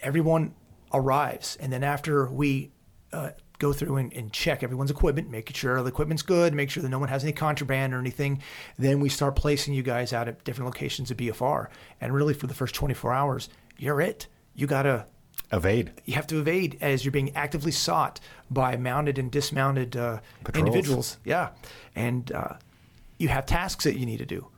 [0.00, 0.54] everyone
[0.96, 2.70] arrives, and then after we
[3.12, 6.82] uh, go through and, and check everyone's equipment, making sure the equipment's good, make sure
[6.82, 8.42] that no one has any contraband or anything,
[8.78, 11.68] then we start placing you guys out at different locations of BFR.
[12.00, 14.26] And really, for the first 24 hours, you're it.
[14.54, 15.06] You got to
[15.52, 15.92] Evade.
[16.04, 18.18] you have to evade as you're being actively sought
[18.50, 20.18] by mounted and dismounted uh,
[20.54, 21.18] individuals.
[21.24, 21.50] Yeah,
[21.94, 22.54] and uh,
[23.18, 24.48] you have tasks that you need to do,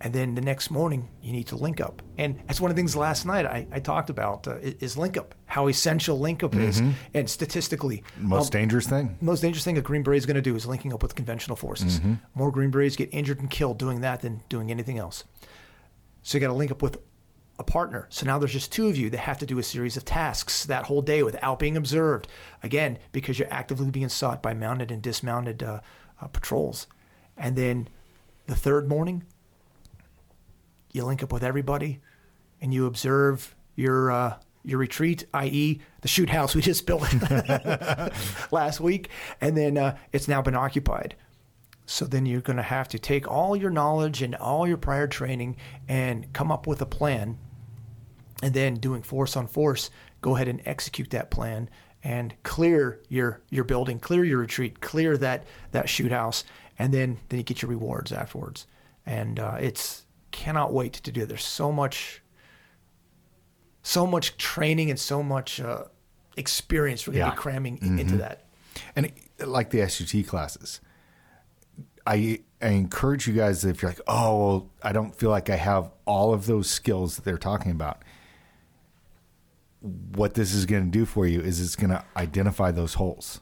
[0.00, 2.02] and then the next morning you need to link up.
[2.16, 5.16] And that's one of the things last night I, I talked about uh, is link
[5.16, 6.82] up, how essential link up is,
[7.14, 9.16] and statistically, Most um, dangerous thing.
[9.20, 11.56] most dangerous thing a Green Beret is going to do is linking up with conventional
[11.56, 12.00] forces.
[12.34, 15.24] More Green Berets get injured and killed doing that than doing anything else.
[16.22, 16.98] So you got to link up with
[17.58, 18.06] a partner.
[18.08, 20.64] So now there's just two of you that have to do a series of tasks
[20.64, 22.26] that whole day without being observed.
[22.62, 25.80] Again, because you're actively being sought by mounted and dismounted uh,
[26.20, 26.86] uh, patrols.
[27.36, 27.88] And then
[28.46, 29.24] the third morning,
[30.92, 32.00] you link up with everybody,
[32.60, 37.02] and you observe your uh, your retreat, i.e., the shoot house we just built
[38.52, 39.08] last week,
[39.40, 41.14] and then uh, it's now been occupied.
[41.86, 45.08] So then you're going to have to take all your knowledge and all your prior
[45.08, 45.56] training
[45.88, 47.36] and come up with a plan.
[48.42, 51.68] And then doing force on force, go ahead and execute that plan
[52.02, 56.44] and clear your your building, clear your retreat, clear that that shoot house,
[56.78, 58.66] and then then you get your rewards afterwards.
[59.04, 61.22] And uh, it's cannot wait to do.
[61.22, 61.28] it.
[61.28, 62.22] There's so much,
[63.82, 65.84] so much training and so much uh,
[66.36, 67.34] experience we're going to Yeah.
[67.34, 68.44] be cramming into that.
[68.96, 70.80] And it- like the SUT classes,
[72.06, 75.56] I, I encourage you guys if you're like, oh, well, I don't feel like I
[75.56, 78.02] have all of those skills that they're talking about.
[80.14, 83.40] what this is going to do for you is it's going to identify those holes.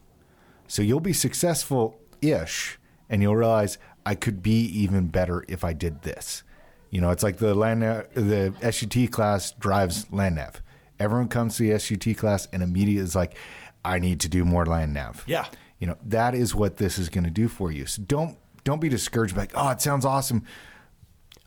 [0.69, 2.79] So you'll be successful ish,
[3.11, 3.77] and you'll realize
[4.07, 6.45] I could be even better if I did this.
[6.91, 10.63] You know, it's like the land the SUT class drives land nav.
[10.99, 13.37] Everyone comes to the SUT class and immediately is like,
[13.85, 15.23] I need to do more land nav.
[15.27, 15.47] Yeah.
[15.79, 17.87] You know, that is what this is going to do for you.
[17.87, 20.45] So don't don't be discouraged by like, oh, it sounds awesome.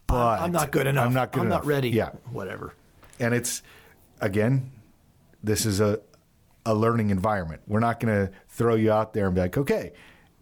[0.08, 1.06] But I'm not good enough.
[1.06, 1.64] I'm not good I'm enough.
[1.64, 1.90] not ready.
[1.90, 2.10] Yeah.
[2.32, 2.74] Whatever.
[3.20, 3.62] And it's
[4.22, 4.72] again,
[5.44, 6.00] this is a
[6.66, 7.62] a learning environment.
[7.68, 9.94] We're not going to throw you out there and be like, okay,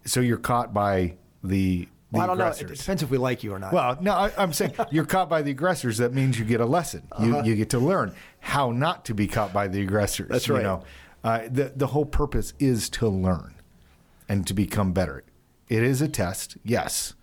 [0.04, 2.48] so you're caught by the the Well, I don't know.
[2.48, 3.72] It depends if we like you or not.
[3.72, 5.98] Well, no, I, I'm saying you're caught by the aggressors.
[5.98, 7.02] That means you get a lesson.
[7.20, 7.42] You Uh-huh.
[7.44, 10.28] you get to learn how not to be caught by the aggressors.
[10.28, 10.58] That's right.
[10.58, 10.82] you know?
[11.22, 13.54] uh, the the whole purpose is to learn
[14.28, 15.22] and to become better.
[15.68, 17.14] It is a test, yes,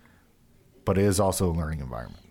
[0.86, 2.24] but it is also a learning environment.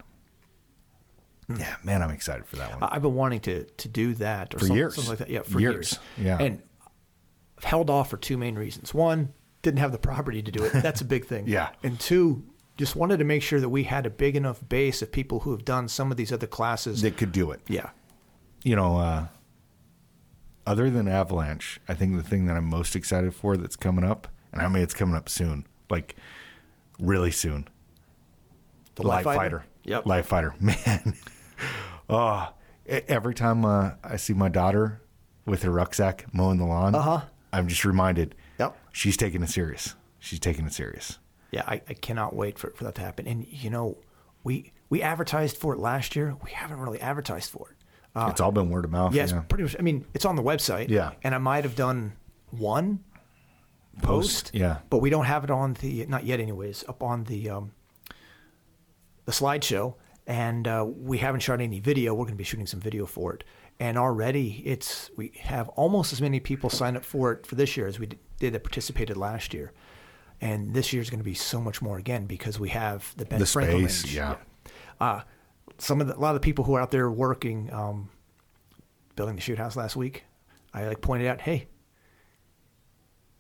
[1.55, 2.89] Yeah, man, I'm excited for that one.
[2.91, 4.95] I've been wanting to to do that or For years.
[4.95, 5.31] something like that.
[5.31, 5.99] Yeah, for Years.
[6.19, 6.27] years.
[6.27, 6.39] Yeah.
[6.45, 6.63] and
[7.59, 8.93] I've held off for two main reasons.
[8.93, 9.33] One,
[9.67, 10.73] didn't have the property to do it.
[10.73, 11.47] That's a big thing.
[11.49, 11.71] Yeah.
[11.83, 12.45] And two,
[12.79, 15.51] just wanted to make sure that we had a big enough base of people who
[15.51, 17.03] have done some of these other classes.
[17.03, 17.61] That could do it.
[17.69, 17.91] yeah.
[18.63, 19.27] you know, uh,
[20.67, 24.29] other than Avalanche, I think the thing that I'm most excited for that's coming up,
[24.53, 26.17] and I mean it's coming up soon, like
[27.01, 27.69] really soon.
[28.97, 29.65] The Light Fighter?
[29.85, 30.07] Yep.
[30.07, 31.15] Light Fighter, man.
[32.09, 32.49] oh,
[32.87, 35.03] every time uh, I see my daughter
[35.45, 37.21] with her rucksack mowing the lawn, Uh-huh.
[37.53, 38.35] I'm just reminded.
[38.97, 39.95] She's taking it serious.
[40.19, 41.19] She's taking it serious.
[41.51, 43.27] Yeah, I, I cannot wait for, for that to happen.
[43.27, 43.99] And you know,
[44.43, 46.35] we we advertised for it last year.
[46.43, 47.77] We haven't really advertised for it.
[48.15, 49.15] Uh, it's all been word of mouth.
[49.15, 49.41] yes, yeah.
[49.41, 49.77] pretty much.
[49.79, 50.89] I mean, it's on the website.
[50.89, 51.11] Yeah.
[51.23, 52.15] And I might have done
[52.51, 53.05] one
[54.01, 54.53] post.
[54.55, 54.79] yeah.
[54.89, 56.83] But we don't have it on the not yet, anyways.
[56.89, 57.73] Up on the um,
[59.27, 62.15] the slideshow, and uh, we haven't shot any video.
[62.15, 63.45] We're going to be shooting some video for it,
[63.79, 67.77] and already it's we have almost as many people sign up for it for this
[67.77, 69.73] year as we d- did that participated last year.
[70.41, 73.25] And this year is going to be so much more again because we have the
[73.25, 74.17] Ben The Franklin space, range.
[74.17, 74.37] yeah.
[75.01, 75.21] Uh,
[75.79, 78.11] some of the, a lot of the people who are out there working, um,
[79.15, 80.25] building the shoot house last week,
[80.75, 81.69] I like pointed out, hey,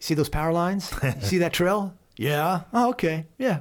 [0.01, 0.91] see those power lines?
[1.03, 1.95] You see that trail?
[2.17, 2.63] Yeah.
[2.73, 3.27] Oh, okay.
[3.39, 3.61] Yeah.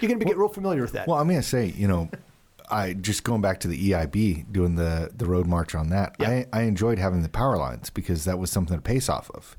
[0.00, 1.06] You're gonna be get real familiar with that.
[1.08, 2.10] Well, I'm going to say, you know,
[2.68, 6.16] I just going back to the EIB doing the the road march on that.
[6.18, 6.28] Yeah.
[6.30, 9.56] I I enjoyed having the power lines because that was something to pace off of.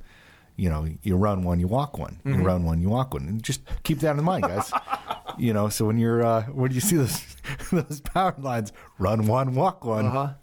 [0.57, 2.19] You know, you run one, you walk one.
[2.25, 2.39] Mm-hmm.
[2.39, 4.71] You run one, you walk one, and just keep that in mind, guys.
[5.37, 7.23] you know, so when you're uh, when you see those
[7.71, 10.07] those power lines, run one, walk one.
[10.07, 10.33] Uh-huh.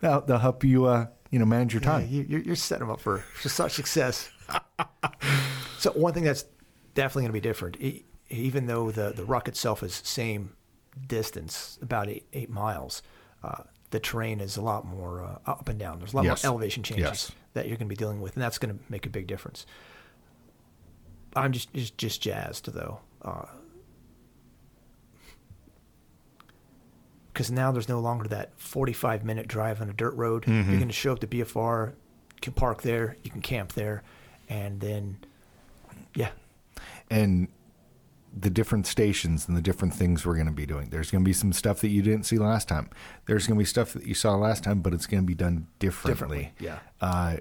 [0.00, 2.06] They'll, they'll help you, uh, you know, manage your time.
[2.10, 4.28] you, you're, you're setting them up for, for such success.
[5.78, 6.44] so one thing that's
[6.94, 10.56] definitely going to be different, e- even though the, the ruck itself is same
[11.06, 13.02] distance, about eight, eight miles,
[13.42, 13.62] uh,
[13.94, 16.00] the terrain is a lot more uh, up and down.
[16.00, 16.42] There's a lot Yes.
[16.42, 17.32] more elevation changes Yes.
[17.52, 19.66] that you're going to be dealing with, and that's going to make a big difference.
[21.36, 22.98] I'm just just, just jazzed though,
[27.32, 30.44] because now there's no longer that 45 minute drive on a dirt road.
[30.46, 31.94] You're going to show up to BFR, you
[32.40, 34.02] can park there, you can camp there,
[34.48, 35.18] and then,
[36.14, 36.30] yeah,
[37.10, 37.46] and
[38.36, 40.88] the different stations and the different things we're going to be doing.
[40.90, 42.90] There's going to be some stuff that you didn't see last time.
[43.26, 45.34] There's going to be stuff that you saw last time, but it's going to be
[45.34, 46.52] done differently.
[46.52, 46.78] Differently, yeah.
[47.00, 47.36] Uh,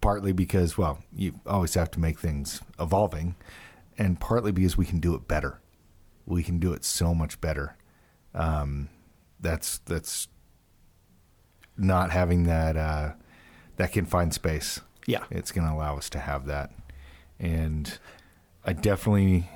[0.00, 3.34] partly because, well, you always have to make things evolving,
[3.96, 5.60] and partly because we can do it better.
[6.26, 7.76] We can do it so much better.
[8.34, 8.90] Um,
[9.40, 10.28] that's that's
[11.78, 13.12] not having that uh,
[13.76, 14.80] that confined space.
[15.06, 15.24] Yeah.
[15.30, 16.70] it's going to allow us to have that,
[17.38, 17.98] and
[18.64, 19.48] I definitely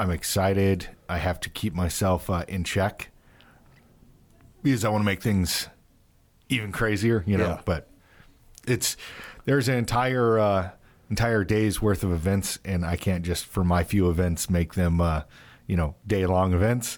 [0.00, 0.88] I'm excited.
[1.10, 3.10] I have to keep myself uh, in check
[4.62, 5.68] because I want to make things
[6.48, 7.48] even crazier, you know.
[7.48, 7.60] Yeah.
[7.66, 7.86] But
[8.66, 8.96] it's
[9.44, 10.70] there's an entire uh,
[11.10, 15.02] entire day's worth of events, and I can't just for my few events make them
[15.02, 15.24] uh,
[15.66, 16.96] you know day long events.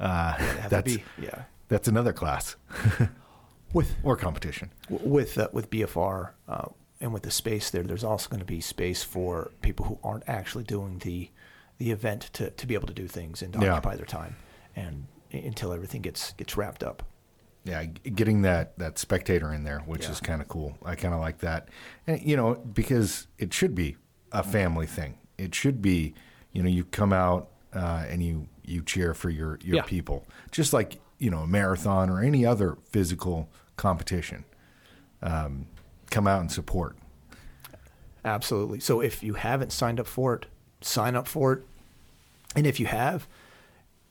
[0.00, 0.36] Uh,
[0.68, 1.44] that's be- yeah.
[1.68, 2.56] that's another class
[3.72, 4.72] with or competition.
[4.88, 6.66] with uh, with BFR uh,
[7.00, 10.28] and with the space there, there's also going to be space for people who aren't
[10.28, 11.30] actually doing the
[11.80, 13.72] the event to, to be able to do things and to Yeah.
[13.72, 14.36] occupy their time,
[14.76, 17.02] and until everything gets gets wrapped up.
[17.64, 20.10] Yeah, getting that that spectator in there, which Yeah.
[20.12, 20.76] is kind of cool.
[20.84, 21.68] I kind of like that,
[22.06, 23.96] and you know, because it should be
[24.30, 25.18] a family thing.
[25.38, 26.14] It should be,
[26.52, 29.82] you know, you come out uh, and you you cheer for your your Yeah.
[29.82, 34.44] people, just like you know a marathon or any other physical competition.
[35.22, 35.66] Um,
[36.10, 36.96] come out and support.
[38.24, 38.80] Absolutely.
[38.80, 40.46] So if you haven't signed up for it,
[40.80, 41.62] sign up for it.
[42.56, 43.26] And if you have,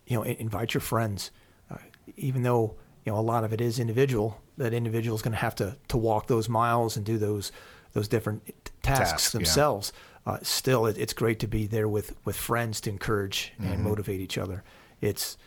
[0.08, 1.32] you know, invite your friends.
[1.72, 1.78] Uh,
[2.18, 4.42] even though, you know a lot of it is individual.
[4.58, 7.52] That individual is going to have to to walk those miles and do those
[7.94, 8.46] those different
[8.82, 9.38] tasks Tasks, yeah.
[9.40, 9.94] themselves.
[10.26, 13.72] Uh, still, it, it's great to be there with with friends to encourage Mm-hmm.
[13.74, 14.64] and motivate each other.
[15.02, 15.38] It's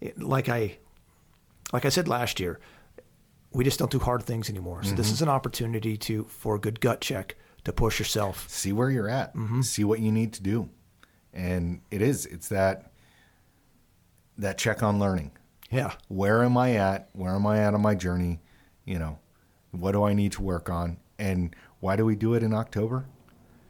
[0.00, 0.78] it, like I
[1.72, 2.58] like I said last year,
[3.52, 4.82] we just don't do hard things anymore.
[4.82, 4.96] So Mm-hmm.
[4.96, 7.36] this is an opportunity to for a good gut check
[7.68, 8.48] to push yourself.
[8.48, 10.68] see where you're at, see what you need to do,
[11.32, 12.92] and it is it's that
[14.36, 15.32] that check on learning.
[15.70, 15.92] Yeah.
[16.08, 17.10] Where am I at?
[17.12, 18.40] Where am I at on my journey?
[18.84, 19.18] You know,
[19.70, 20.98] what do I need to work on?
[21.18, 23.06] And why do we do it in October?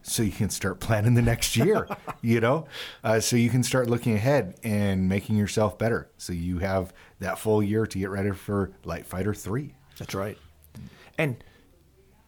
[0.03, 1.89] So you can start planning the next year,
[2.23, 2.67] you know,
[3.03, 6.09] uh, so you can start looking ahead and making yourself better.
[6.19, 9.75] So you have that full year to get ready for Light Fighter Three.
[9.99, 10.39] That's right.
[11.17, 11.43] And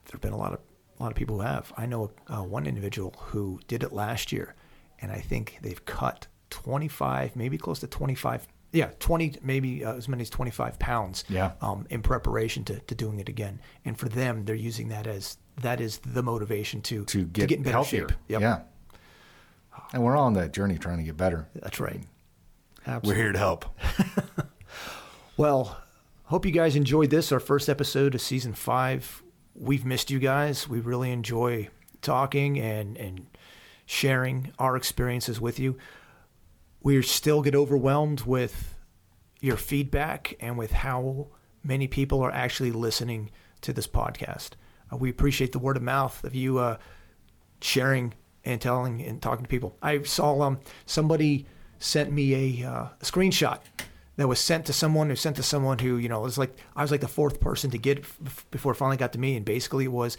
[0.06, 0.58] there've been a lot of
[1.00, 1.72] a lot of people who have.
[1.76, 4.54] I know uh, one individual who did it last year,
[5.00, 8.46] and I think they've cut 25, maybe close to 25.
[8.72, 11.24] Yeah, 20, maybe uh, as many as 25 pounds.
[11.28, 11.52] Yeah.
[11.60, 15.38] Um, in preparation to, to doing it again, and for them, they're using that as
[15.62, 18.08] that is the motivation to to get, in better healthier.
[18.08, 18.18] shape.
[18.28, 18.40] Yep.
[18.40, 18.60] Yeah.
[19.92, 21.48] And we're all on that journey trying to get better.
[21.54, 22.00] That's right.
[23.02, 23.64] We're here to help.
[25.36, 25.78] Well,
[26.24, 29.22] hope you guys enjoyed this, our first episode of season five.
[29.54, 30.68] We've missed you guys.
[30.68, 31.68] We really enjoy
[32.02, 33.26] talking and, and
[33.86, 35.76] sharing our experiences with you.
[36.82, 38.78] We still get overwhelmed with
[39.40, 41.28] your feedback and with how
[41.62, 43.30] many people are actually listening
[43.62, 44.50] to this podcast.
[44.92, 46.78] Uh, we appreciate the word of mouth of you uh,
[47.60, 49.76] sharing and telling and talking to people.
[49.82, 51.46] I saw um, somebody
[51.78, 53.58] sent me a, uh, a screenshot
[54.20, 56.82] that was sent to someone who sent to someone who you know was like I
[56.82, 59.44] was like the fourth person to get f- before it finally got to me, and
[59.44, 60.16] basically it was.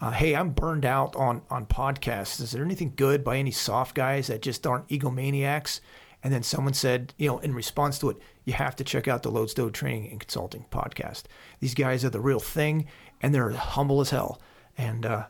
[0.00, 2.40] Uh, hey, I'm burned out on on podcasts.
[2.40, 5.80] Is there anything good by any soft guys that just aren't egomaniacs?
[6.24, 9.22] And then someone said, you know, in response to it, you have to check out
[9.22, 11.24] the Lodestone Training and Consulting podcast.
[11.60, 12.86] These guys are the real thing,
[13.20, 14.40] and they're humble as hell.
[14.78, 15.26] And uh,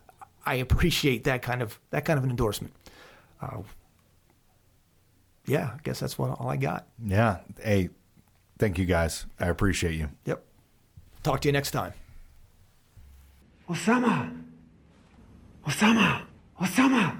[0.46, 2.72] I appreciate that kind of that kind of an endorsement.
[3.40, 3.62] Uh,
[5.46, 6.86] yeah, I guess that's what all I got.
[7.04, 7.40] Yeah.
[7.60, 7.90] Hey,
[8.59, 9.26] thank you guys.
[9.38, 10.09] I appreciate you.
[10.24, 10.44] Yep.
[11.22, 11.92] Talk to you next time.
[13.68, 14.30] Osama!
[15.66, 16.22] Osama!
[16.61, 17.16] Osama!